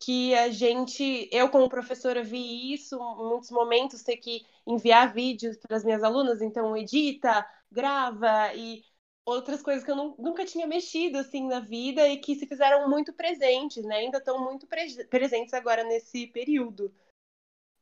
que 0.00 0.34
a 0.34 0.50
gente, 0.50 1.28
eu 1.32 1.48
como 1.48 1.68
professora 1.68 2.24
vi 2.24 2.72
isso 2.72 2.96
em 2.96 3.28
muitos 3.28 3.52
momentos 3.52 4.02
ter 4.02 4.16
que 4.16 4.44
enviar 4.66 5.14
vídeos 5.14 5.56
para 5.56 5.76
as 5.76 5.84
minhas 5.84 6.02
alunas, 6.02 6.42
então 6.42 6.76
edita, 6.76 7.46
grava 7.76 8.54
e 8.54 8.82
outras 9.24 9.62
coisas 9.62 9.84
que 9.84 9.90
eu 9.90 9.96
não, 9.96 10.16
nunca 10.18 10.44
tinha 10.46 10.66
mexido 10.66 11.18
assim 11.18 11.46
na 11.48 11.60
vida 11.60 12.08
e 12.08 12.18
que 12.18 12.34
se 12.36 12.46
fizeram 12.46 12.88
muito 12.88 13.12
presentes, 13.12 13.84
né? 13.84 13.96
Ainda 13.98 14.18
estão 14.18 14.42
muito 14.44 14.66
pre 14.66 15.04
presentes 15.06 15.54
agora 15.54 15.84
nesse 15.84 16.26
período. 16.28 16.92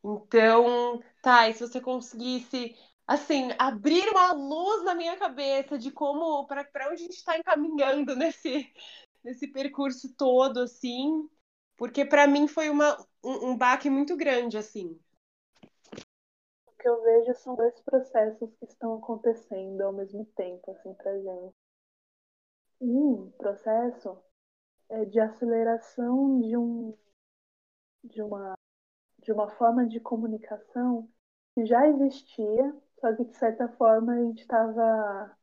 Então, 0.04 1.02
tá, 1.22 1.48
e 1.48 1.54
se 1.54 1.60
você 1.66 1.80
conseguisse 1.80 2.76
assim, 3.06 3.50
abrir 3.58 4.08
uma 4.10 4.32
luz 4.32 4.84
na 4.84 4.94
minha 4.94 5.16
cabeça 5.16 5.78
de 5.78 5.90
como 5.90 6.46
para 6.46 6.66
onde 6.90 6.94
a 6.94 6.96
gente 6.96 7.16
está 7.16 7.38
encaminhando 7.38 8.14
nesse 8.16 8.72
nesse 9.24 9.48
percurso 9.48 10.14
todo 10.16 10.60
assim, 10.60 11.28
porque 11.76 12.04
para 12.04 12.26
mim 12.26 12.46
foi 12.48 12.70
uma, 12.70 12.96
um, 13.24 13.50
um 13.50 13.56
baque 13.56 13.88
muito 13.90 14.16
grande, 14.16 14.58
assim. 14.58 15.00
Que 16.84 16.88
eu 16.90 17.00
vejo 17.02 17.34
são 17.36 17.56
dois 17.56 17.80
processos 17.80 18.54
que 18.56 18.66
estão 18.66 18.96
acontecendo 18.98 19.80
ao 19.80 19.90
mesmo 19.90 20.26
tempo, 20.36 20.70
assim, 20.70 20.92
pra 20.92 21.18
gente. 21.18 21.54
Um 22.80 23.30
processo 23.38 24.16
é 24.90 25.04
de 25.04 25.20
aceleração 25.20 26.40
de 26.40 26.56
um 26.56 26.96
de 28.04 28.22
uma 28.22 28.54
de 29.22 29.32
uma 29.32 29.50
forma 29.50 29.86
de 29.86 30.00
comunicação 30.00 31.08
que 31.54 31.66
já 31.66 31.88
existia, 31.88 32.74
só 33.00 33.14
que 33.16 33.24
de 33.24 33.36
certa 33.36 33.68
forma 33.70 34.14
a 34.14 34.22
gente 34.24 34.42
estava 34.42 35.36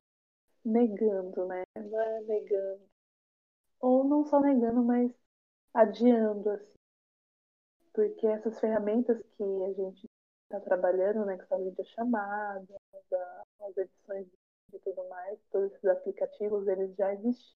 negando, 0.65 1.47
né? 1.47 1.63
Não 1.77 2.01
é 2.01 2.21
negando. 2.23 2.83
Ou 3.81 4.03
não 4.05 4.25
só 4.25 4.39
negando, 4.39 4.83
mas 4.83 5.11
adiando, 5.73 6.49
assim. 6.51 6.73
Porque 7.93 8.27
essas 8.27 8.59
ferramentas 8.59 9.17
que 9.37 9.43
a 9.43 9.71
gente 9.71 10.09
está 10.51 10.59
trabalhando, 10.59 11.25
né, 11.25 11.37
que 11.37 11.47
são 11.47 11.63
videochamadas, 11.63 12.67
as 13.61 13.77
edições 13.77 14.27
e 14.73 14.79
tudo 14.79 15.07
mais, 15.09 15.39
todos 15.51 15.71
esses 15.71 15.85
aplicativos, 15.85 16.67
eles 16.67 16.95
já 16.95 17.13
existiam. 17.13 17.55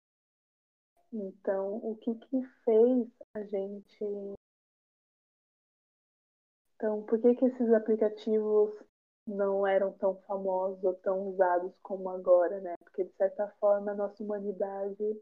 Então, 1.13 1.75
o 1.77 1.95
que 1.97 2.15
que 2.15 2.41
fez 2.63 3.07
a 3.33 3.43
gente... 3.43 4.35
Então, 6.75 7.03
por 7.03 7.19
que 7.19 7.35
que 7.35 7.45
esses 7.45 7.71
aplicativos 7.73 8.71
não 9.27 9.67
eram 9.67 9.93
tão 9.93 10.15
famosos 10.21 10.83
ou 10.83 10.93
tão 10.95 11.27
usados 11.27 11.71
como 11.83 12.09
agora, 12.09 12.59
né? 12.61 12.75
Porque, 12.83 13.03
de 13.03 13.13
certa 13.13 13.47
forma, 13.59 13.91
a 13.91 13.95
nossa 13.95 14.23
humanidade 14.23 15.21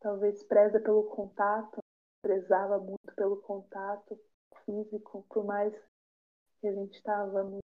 talvez 0.00 0.42
preza 0.44 0.78
pelo 0.80 1.04
contato, 1.04 1.78
prezava 2.22 2.78
muito 2.78 3.14
pelo 3.16 3.36
contato 3.38 4.18
físico, 4.64 5.24
por 5.28 5.44
mais 5.44 5.72
que 6.60 6.66
a 6.66 6.72
gente 6.72 6.96
estava 6.96 7.42
no... 7.44 7.58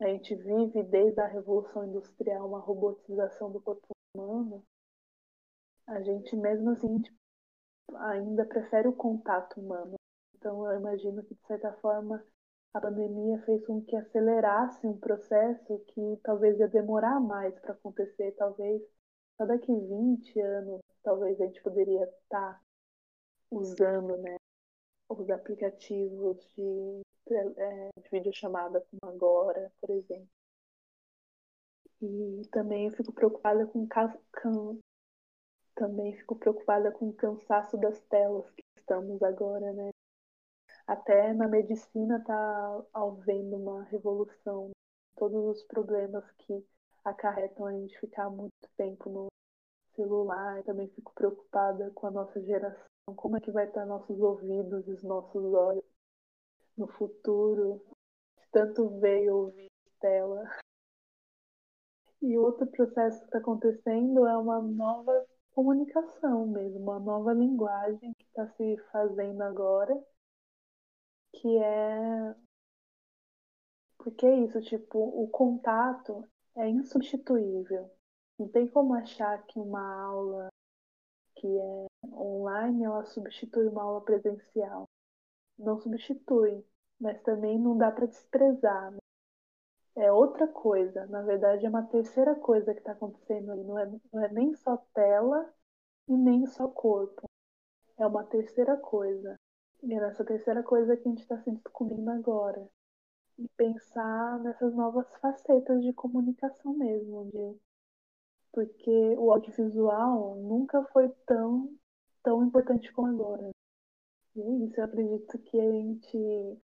a 0.00 0.06
gente 0.06 0.34
vive 0.34 0.82
desde 0.84 1.20
a 1.20 1.26
revolução 1.26 1.84
industrial 1.84 2.48
uma 2.48 2.58
robotização 2.58 3.50
do 3.50 3.60
corpo 3.60 3.86
humano, 4.14 4.64
a 5.86 6.00
gente 6.00 6.34
mesmo 6.36 6.70
assim 6.70 7.00
tipo, 7.00 7.16
ainda 7.96 8.44
prefere 8.44 8.88
o 8.88 8.92
contato 8.92 9.60
humano. 9.60 9.94
Então 10.36 10.70
eu 10.70 10.78
imagino 10.78 11.22
que 11.22 11.34
de 11.34 11.46
certa 11.46 11.72
forma 11.74 12.24
a 12.74 12.80
pandemia 12.80 13.38
fez 13.42 13.64
com 13.66 13.82
que 13.82 13.94
acelerasse 13.96 14.86
um 14.86 14.98
processo 14.98 15.78
que 15.88 16.18
talvez 16.22 16.58
ia 16.58 16.68
demorar 16.68 17.20
mais 17.20 17.58
para 17.60 17.72
acontecer, 17.72 18.32
talvez 18.32 18.82
só 19.36 19.44
daqui 19.46 19.72
20 19.72 20.40
anos, 20.40 20.80
talvez 21.02 21.40
a 21.40 21.46
gente 21.46 21.62
poderia 21.62 22.04
estar 22.04 22.54
tá 22.54 22.60
usando 23.50 24.16
né, 24.18 24.36
os 25.08 25.28
aplicativos 25.30 26.38
de, 26.56 27.02
é, 27.30 27.90
de 28.00 28.08
videochamada 28.10 28.80
como 28.90 29.12
agora, 29.14 29.72
por 29.80 29.90
exemplo. 29.90 30.28
E 32.00 32.42
também 32.50 32.86
eu 32.86 32.92
fico 32.92 33.12
preocupada 33.12 33.66
com, 33.66 33.86
também 35.74 36.16
fico 36.16 36.36
preocupada 36.36 36.90
com 36.90 37.08
o 37.08 37.14
cansaço 37.14 37.76
das 37.78 38.00
telas 38.08 38.50
que 38.50 38.62
estamos 38.76 39.22
agora, 39.22 39.72
né? 39.72 39.90
Até 40.86 41.32
na 41.32 41.46
medicina 41.46 42.18
está 42.18 42.84
havendo 42.92 43.56
uma 43.56 43.84
revolução. 43.84 44.70
Todos 45.16 45.58
os 45.58 45.62
problemas 45.64 46.28
que 46.38 46.64
acarretam 47.04 47.66
a 47.66 47.72
gente 47.72 47.98
ficar 48.00 48.28
muito 48.30 48.68
tempo 48.76 49.08
no 49.08 49.26
celular. 49.94 50.58
Eu 50.58 50.64
também 50.64 50.88
fico 50.88 51.12
preocupada 51.14 51.90
com 51.92 52.08
a 52.08 52.10
nossa 52.10 52.42
geração 52.42 52.92
como 53.16 53.36
é 53.36 53.40
que 53.40 53.50
vai 53.50 53.66
estar 53.66 53.84
nossos 53.86 54.20
ouvidos 54.20 54.86
e 54.86 54.92
os 54.92 55.02
nossos 55.02 55.44
olhos 55.54 55.84
no 56.76 56.86
futuro? 56.88 57.84
Tanto 58.50 59.00
ver 59.00 59.24
e 59.24 59.30
ouvir 59.30 59.70
tela. 60.00 60.44
E 62.20 62.36
outro 62.38 62.66
processo 62.66 63.18
que 63.20 63.24
está 63.24 63.38
acontecendo 63.38 64.26
é 64.26 64.36
uma 64.36 64.60
nova 64.60 65.26
comunicação 65.52 66.46
mesmo, 66.46 66.80
uma 66.80 66.98
nova 66.98 67.32
linguagem 67.32 68.12
que 68.14 68.24
está 68.24 68.46
se 68.48 68.76
fazendo 68.90 69.42
agora, 69.42 69.94
que 71.32 71.58
é. 71.58 72.34
Porque 73.98 74.26
é 74.26 74.36
isso, 74.40 74.60
tipo, 74.62 74.98
o 74.98 75.28
contato 75.28 76.28
é 76.56 76.68
insubstituível. 76.68 77.90
Não 78.38 78.48
tem 78.48 78.66
como 78.68 78.94
achar 78.94 79.44
que 79.46 79.58
uma 79.58 80.04
aula 80.04 80.48
que 81.36 81.46
é 81.46 81.86
online, 82.12 82.84
ela 82.84 83.04
substitui 83.04 83.66
uma 83.68 83.82
aula 83.82 84.00
presencial. 84.00 84.88
Não 85.62 85.80
substitui, 85.80 86.64
mas 87.00 87.20
também 87.22 87.58
não 87.58 87.76
dá 87.76 87.90
para 87.90 88.06
desprezar. 88.06 88.90
Né? 88.92 88.98
É 89.96 90.10
outra 90.12 90.46
coisa, 90.48 91.06
na 91.06 91.22
verdade 91.22 91.66
é 91.66 91.68
uma 91.68 91.84
terceira 91.86 92.34
coisa 92.34 92.72
que 92.74 92.80
está 92.80 92.92
acontecendo 92.92 93.52
ali. 93.52 93.64
Não 93.64 93.78
é, 93.78 93.90
não 94.12 94.24
é 94.24 94.28
nem 94.32 94.54
só 94.54 94.76
tela 94.94 95.52
e 96.08 96.16
nem 96.16 96.46
só 96.46 96.68
corpo. 96.68 97.22
É 97.98 98.06
uma 98.06 98.24
terceira 98.24 98.76
coisa. 98.76 99.36
E 99.82 99.94
é 99.94 100.00
nessa 100.00 100.24
terceira 100.24 100.62
coisa 100.62 100.96
que 100.96 101.08
a 101.08 101.10
gente 101.10 101.22
está 101.22 101.38
se 101.42 101.50
descobrindo 101.50 102.10
agora. 102.10 102.68
E 103.38 103.48
pensar 103.56 104.38
nessas 104.40 104.74
novas 104.74 105.06
facetas 105.20 105.82
de 105.82 105.92
comunicação 105.92 106.74
mesmo, 106.74 107.30
de 107.30 107.58
porque 108.52 109.16
o 109.18 109.32
audiovisual 109.32 110.36
nunca 110.36 110.84
foi 110.92 111.08
tão, 111.26 111.74
tão 112.22 112.44
importante 112.44 112.92
como 112.92 113.08
agora. 113.08 113.50
É 114.36 114.40
isso, 114.66 114.78
eu 114.78 114.84
acredito 114.84 115.38
que 115.38 115.58
a 115.58 115.70
gente, 115.72 116.58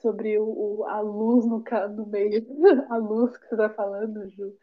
sobre 0.00 0.38
o, 0.38 0.84
a 0.84 1.00
luz 1.00 1.44
no, 1.46 1.62
no 1.96 2.06
meio, 2.06 2.44
a 2.90 2.96
luz 2.96 3.36
que 3.36 3.48
você 3.48 3.54
está 3.54 3.70
falando, 3.70 4.28
Ju, 4.30 4.56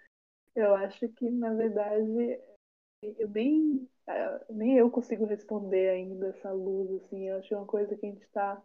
eu 0.55 0.75
acho 0.75 1.09
que, 1.09 1.29
na 1.31 1.53
verdade, 1.53 2.39
eu 3.01 3.29
nem, 3.29 3.89
nem 4.49 4.77
eu 4.77 4.89
consigo 4.91 5.25
responder 5.25 5.89
ainda 5.89 6.29
essa 6.29 6.51
luz, 6.51 6.91
assim, 7.03 7.29
eu 7.29 7.37
acho 7.37 7.47
que 7.49 7.53
é 7.53 7.57
uma 7.57 7.67
coisa 7.67 7.95
que 7.97 8.05
a 8.05 8.09
gente 8.09 8.23
está 8.23 8.63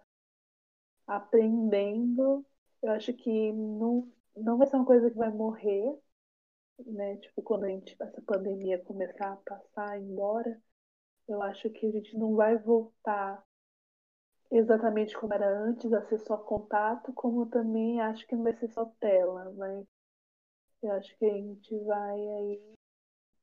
aprendendo. 1.07 2.45
Eu 2.83 2.93
acho 2.93 3.13
que 3.15 3.53
não, 3.53 4.09
não 4.37 4.57
vai 4.59 4.67
ser 4.69 4.77
uma 4.77 4.85
coisa 4.87 5.11
que 5.11 5.17
vai 5.17 5.31
morrer, 5.31 5.99
né? 6.87 7.17
Tipo, 7.19 7.43
quando 7.43 7.65
a 7.65 7.69
gente, 7.69 7.97
essa 8.01 8.23
pandemia 8.23 8.83
começar 8.85 9.33
a 9.33 9.37
passar, 9.39 10.01
embora, 10.01 10.61
eu 11.29 11.43
acho 11.43 11.71
que 11.71 11.87
a 11.87 11.93
gente 11.93 12.17
não 12.19 12.35
vai 12.37 12.59
voltar 12.59 13.45
exatamente 14.51 15.17
como 15.17 15.33
era 15.35 15.49
antes, 15.65 15.93
a 15.93 16.03
ser 16.07 16.19
só 16.21 16.37
contato, 16.37 17.13
como 17.13 17.47
também 17.47 18.01
acho 18.01 18.27
que 18.27 18.35
não 18.37 18.45
vai 18.45 18.55
ser 18.57 18.69
só 18.69 18.85
tela, 19.01 19.53
mas 19.57 19.87
eu 20.83 20.93
acho 20.93 21.17
que 21.19 21.25
a 21.27 21.35
gente 21.35 21.79
vai 21.85 22.29
aí 22.29 22.75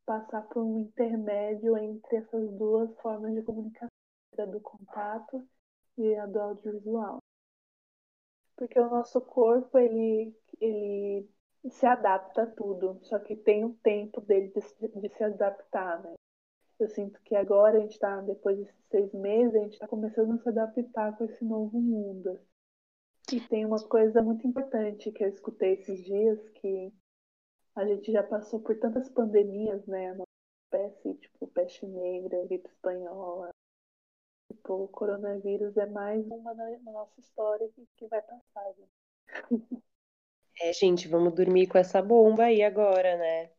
passar 0.06 0.42
por 0.44 0.64
um 0.64 0.80
intermédio 0.80 1.78
entre 1.78 2.18
essas 2.18 2.50
duas 2.52 2.96
formas 3.02 3.34
de 3.34 3.42
comunicação, 3.42 3.90
a 4.38 4.46
do 4.46 4.60
contato 4.60 5.48
e 5.98 6.16
a 6.16 6.26
do 6.26 6.40
audiovisual. 6.40 7.20
Porque 8.56 8.80
o 8.80 8.90
nosso 8.90 9.20
corpo, 9.22 9.78
ele, 9.78 10.34
ele 10.60 11.28
se 11.70 11.86
adapta 11.86 12.44
a 12.44 12.48
tudo, 12.48 13.00
só 13.04 13.20
que 13.20 13.36
tem 13.36 13.64
um 13.66 13.74
tempo 13.76 14.22
dele 14.22 14.52
de 14.54 14.62
de 14.88 15.10
se 15.16 15.24
adaptar, 15.24 16.02
né? 16.04 16.15
Eu 16.80 16.90
sinto 16.90 17.20
que 17.24 17.36
agora 17.36 17.78
a 17.78 17.82
gente 17.82 17.94
está, 17.94 18.20
depois 18.22 18.58
desses 18.58 18.86
seis 18.90 19.14
meses, 19.14 19.56
a 19.56 19.60
gente 19.60 19.74
está 19.74 19.88
começando 19.88 20.34
a 20.34 20.38
se 20.38 20.50
adaptar 20.50 21.18
com 21.18 21.26
esse 21.26 21.44
novo 21.44 21.80
mundo. 21.80 22.40
E 23.32 23.40
tem 23.40 23.66
uma 23.66 23.82
coisa 23.88 24.22
muito 24.22 24.46
importante 24.46 25.12
que 25.12 25.24
eu 25.24 25.30
escutei 25.30 25.74
esses 25.74 26.04
dias, 26.04 26.50
que 26.50 26.94
a 27.76 27.86
gente 27.86 28.12
já 28.12 28.22
passou 28.22 28.60
por 28.60 28.78
tantas 28.78 29.10
pandemias, 29.10 29.86
né? 29.88 30.12
A 30.12 30.16
nossa 30.16 30.30
espécie, 30.66 31.14
tipo, 31.16 31.48
peste 31.48 31.86
negra, 31.86 32.46
gripe 32.46 32.68
espanhola. 32.68 33.50
Tipo, 34.52 34.84
o 34.84 34.88
coronavírus 34.88 35.76
é 35.78 35.86
mais 35.86 36.26
uma 36.28 36.54
na 36.54 36.92
nossa 36.92 37.20
história 37.20 37.70
que, 37.98 38.08
vai 38.08 38.22
passar, 38.22 38.74
gente. 38.74 38.90
É, 40.62 40.72
gente, 40.72 41.10
vamos 41.10 41.36
dormir 41.36 41.68
com 41.68 41.78
essa 41.78 42.02
bomba 42.02 42.46
aí 42.46 42.64
agora, 42.64 43.18
né? 43.18 43.52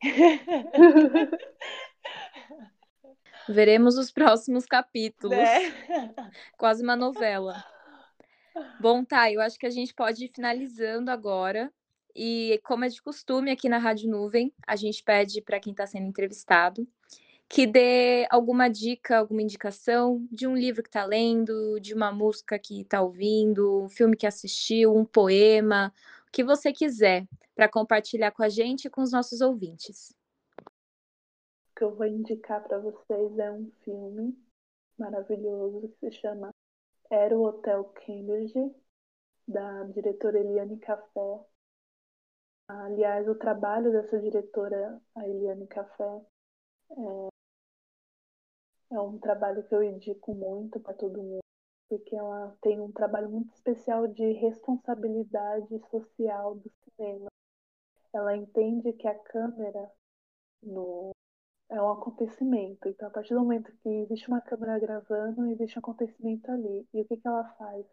Veremos 3.48 3.96
os 3.98 4.10
próximos 4.10 4.64
capítulos. 4.66 5.36
Né? 5.36 5.72
Quase 6.56 6.82
uma 6.82 6.96
novela. 6.96 7.64
Bom, 8.80 9.04
tá, 9.04 9.30
eu 9.30 9.40
acho 9.40 9.58
que 9.58 9.66
a 9.66 9.70
gente 9.70 9.92
pode 9.92 10.24
ir 10.24 10.32
finalizando 10.34 11.10
agora. 11.10 11.72
E 12.14 12.60
como 12.64 12.84
é 12.84 12.88
de 12.88 13.02
costume 13.02 13.50
aqui 13.50 13.68
na 13.68 13.78
Rádio 13.78 14.08
Nuvem, 14.08 14.52
a 14.66 14.76
gente 14.76 15.02
pede 15.02 15.42
para 15.42 15.58
quem 15.58 15.72
está 15.72 15.86
sendo 15.86 16.06
entrevistado 16.06 16.86
que 17.48 17.66
dê 17.66 18.26
alguma 18.30 18.68
dica, 18.68 19.18
alguma 19.18 19.42
indicação 19.42 20.26
de 20.30 20.46
um 20.46 20.56
livro 20.56 20.82
que 20.82 20.88
está 20.88 21.04
lendo, 21.04 21.78
de 21.80 21.94
uma 21.94 22.10
música 22.10 22.58
que 22.58 22.80
está 22.80 23.00
ouvindo, 23.00 23.82
um 23.82 23.88
filme 23.88 24.16
que 24.16 24.26
assistiu, 24.26 24.96
um 24.96 25.04
poema, 25.04 25.92
o 26.26 26.32
que 26.32 26.42
você 26.42 26.72
quiser, 26.72 27.26
para 27.54 27.68
compartilhar 27.68 28.32
com 28.32 28.42
a 28.42 28.48
gente 28.48 28.86
e 28.86 28.90
com 28.90 29.02
os 29.02 29.12
nossos 29.12 29.40
ouvintes. 29.40 30.14
Que 31.76 31.84
eu 31.84 31.94
vou 31.94 32.06
indicar 32.06 32.62
para 32.62 32.78
vocês 32.78 33.38
é 33.38 33.50
um 33.50 33.70
filme 33.84 34.36
maravilhoso 34.98 35.88
que 35.88 36.10
se 36.10 36.12
chama 36.20 36.50
Era 37.10 37.36
o 37.36 37.42
Hotel 37.42 37.84
Cambridge, 37.84 38.74
da 39.46 39.84
diretora 39.84 40.38
Eliane 40.38 40.78
Café. 40.78 41.44
Aliás, 42.68 43.28
o 43.28 43.34
trabalho 43.34 43.92
dessa 43.92 44.18
diretora, 44.20 45.00
a 45.14 45.28
Eliane 45.28 45.66
Café, 45.66 46.24
é, 46.90 47.28
é 48.94 49.00
um 49.00 49.18
trabalho 49.18 49.62
que 49.64 49.74
eu 49.74 49.82
indico 49.82 50.34
muito 50.34 50.80
para 50.80 50.94
todo 50.94 51.22
mundo, 51.22 51.42
porque 51.88 52.16
ela 52.16 52.56
tem 52.62 52.80
um 52.80 52.92
trabalho 52.92 53.28
muito 53.28 53.52
especial 53.52 54.06
de 54.06 54.32
responsabilidade 54.32 55.78
social 55.90 56.54
do 56.54 56.70
cinema. 56.84 57.28
Ela 58.12 58.36
entende 58.36 58.92
que 58.92 59.08
a 59.08 59.18
câmera 59.18 59.90
no, 60.62 61.13
é 61.74 61.82
um 61.82 61.90
acontecimento. 61.90 62.88
Então, 62.88 63.08
a 63.08 63.10
partir 63.10 63.34
do 63.34 63.40
momento 63.40 63.72
que 63.82 63.88
existe 63.88 64.28
uma 64.28 64.40
câmera 64.40 64.78
gravando, 64.78 65.46
existe 65.46 65.78
um 65.78 65.80
acontecimento 65.80 66.50
ali. 66.50 66.86
E 66.94 67.02
o 67.02 67.04
que, 67.04 67.16
que 67.16 67.28
ela 67.28 67.44
faz? 67.58 67.86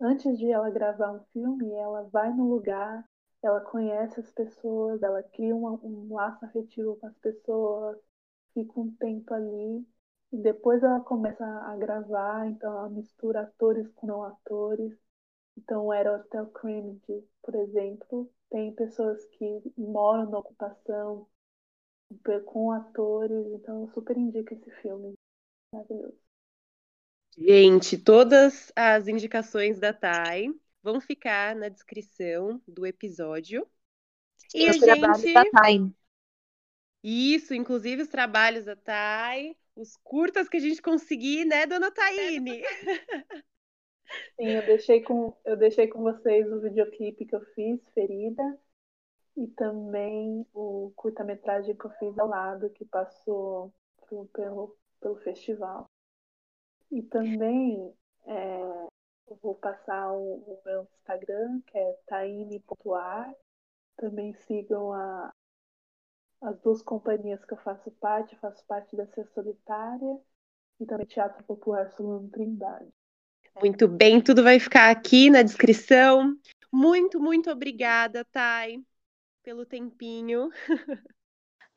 Antes 0.00 0.38
de 0.38 0.50
ela 0.50 0.70
gravar 0.70 1.12
um 1.12 1.20
filme, 1.32 1.72
ela 1.74 2.02
vai 2.04 2.32
no 2.32 2.48
lugar, 2.48 3.04
ela 3.42 3.60
conhece 3.60 4.20
as 4.20 4.30
pessoas, 4.30 5.02
ela 5.02 5.22
cria 5.22 5.54
um, 5.54 5.66
um 5.82 6.14
laço 6.14 6.44
afetivo 6.44 6.96
com 6.96 7.06
as 7.06 7.16
pessoas, 7.18 7.98
fica 8.54 8.80
um 8.80 8.90
tempo 8.96 9.34
ali 9.34 9.86
e 10.32 10.36
depois 10.38 10.82
ela 10.82 11.00
começa 11.00 11.44
a 11.44 11.76
gravar, 11.76 12.46
então 12.48 12.70
ela 12.70 12.88
mistura 12.90 13.42
atores 13.42 13.88
com 13.94 14.06
não 14.06 14.22
atores. 14.24 14.94
Então, 15.56 15.92
era 15.92 16.16
Hotel 16.16 16.46
Cambridge, 16.48 17.26
por 17.42 17.54
exemplo, 17.54 18.30
tem 18.50 18.74
pessoas 18.74 19.24
que 19.26 19.72
moram 19.76 20.30
na 20.30 20.38
ocupação 20.38 21.26
com 22.44 22.72
atores, 22.72 23.46
então 23.52 23.82
eu 23.82 23.92
super 23.92 24.16
indico 24.16 24.54
esse 24.54 24.70
filme. 24.82 25.14
Maravilhoso. 25.72 26.18
Gente, 27.36 27.96
todas 27.96 28.72
as 28.74 29.06
indicações 29.06 29.78
da 29.78 29.92
Thay 29.92 30.52
vão 30.82 31.00
ficar 31.00 31.54
na 31.54 31.68
descrição 31.68 32.60
do 32.66 32.86
episódio. 32.86 33.66
E 34.54 34.68
a 34.68 34.72
gente... 34.72 35.32
da 35.32 35.44
Thay. 35.50 35.92
Isso, 37.02 37.54
inclusive 37.54 38.02
os 38.02 38.08
trabalhos 38.08 38.64
da 38.64 38.74
Thay, 38.74 39.56
os 39.76 39.96
curtas 40.02 40.48
que 40.48 40.56
a 40.56 40.60
gente 40.60 40.82
conseguir, 40.82 41.44
né, 41.44 41.66
dona 41.66 41.90
Taine? 41.90 42.62
Sim, 44.36 44.48
eu 44.48 44.66
deixei 44.66 45.02
com, 45.02 45.36
eu 45.44 45.56
deixei 45.56 45.86
com 45.86 46.02
vocês 46.02 46.50
o 46.50 46.60
videoclipe 46.60 47.26
que 47.26 47.34
eu 47.34 47.44
fiz, 47.54 47.80
Ferida, 47.92 48.42
e 49.38 49.46
também 49.48 50.44
o 50.52 50.92
curta-metragem 50.96 51.76
que 51.76 51.84
eu 51.84 51.90
fiz 51.90 52.18
ao 52.18 52.26
lado, 52.26 52.70
que 52.70 52.84
passou 52.84 53.72
pelo, 54.32 54.76
pelo, 55.00 55.16
festival. 55.22 55.86
E 56.90 57.02
também 57.02 57.94
é, 58.26 58.60
eu 59.28 59.38
vou 59.40 59.54
passar 59.54 60.12
o, 60.12 60.38
o, 60.38 60.60
meu 60.64 60.88
Instagram, 60.98 61.60
que 61.68 61.78
é 61.78 61.98
taine.ar. 62.06 63.32
Também 63.96 64.34
sigam 64.34 64.92
a, 64.92 65.32
as 66.42 66.58
duas 66.60 66.82
companhias 66.82 67.44
que 67.44 67.52
eu 67.52 67.58
faço 67.58 67.92
parte, 67.92 68.34
eu 68.34 68.40
faço 68.40 68.64
parte 68.66 68.96
da 68.96 69.06
Ser 69.06 69.26
Solitária 69.28 70.20
e 70.80 70.86
também 70.86 71.06
Teatro 71.06 71.44
Popular 71.44 71.88
Solano 71.92 72.28
Trindade. 72.28 72.88
Muito 73.60 73.86
bem, 73.86 74.20
tudo 74.20 74.42
vai 74.42 74.58
ficar 74.58 74.90
aqui 74.90 75.30
na 75.30 75.42
descrição. 75.42 76.36
Muito, 76.72 77.20
muito 77.20 77.50
obrigada, 77.50 78.24
Thay, 78.26 78.84
pelo 79.48 79.64
tempinho. 79.64 80.50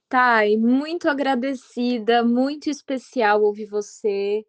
Thay, 0.09 0.57
muito 0.57 1.07
agradecida, 1.07 2.21
muito 2.21 2.69
especial 2.69 3.41
ouvir 3.41 3.65
você 3.65 4.45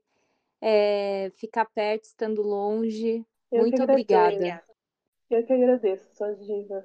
é, 0.60 1.30
ficar 1.36 1.66
perto, 1.66 2.06
estando 2.06 2.42
longe. 2.42 3.24
Eu 3.52 3.60
Muito 3.60 3.80
obrigada. 3.80 4.60
Eu 5.30 5.46
que 5.46 5.52
agradeço, 5.52 6.04
suas 6.16 6.44
divas. 6.44 6.84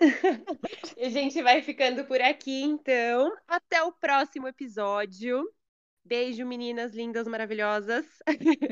e 0.96 1.04
a 1.04 1.10
gente 1.10 1.42
vai 1.42 1.60
ficando 1.60 2.06
por 2.06 2.22
aqui, 2.22 2.62
então. 2.62 3.30
Até 3.46 3.82
o 3.82 3.92
próximo 3.92 4.48
episódio. 4.48 5.44
Beijo, 6.02 6.46
meninas 6.46 6.94
lindas, 6.94 7.28
maravilhosas. 7.28 8.06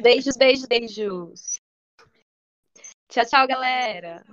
Beijos, 0.03 0.39
beijos, 0.39 0.67
beijos. 0.67 1.61
Tchau, 3.11 3.27
tchau, 3.27 3.47
galera. 3.47 4.25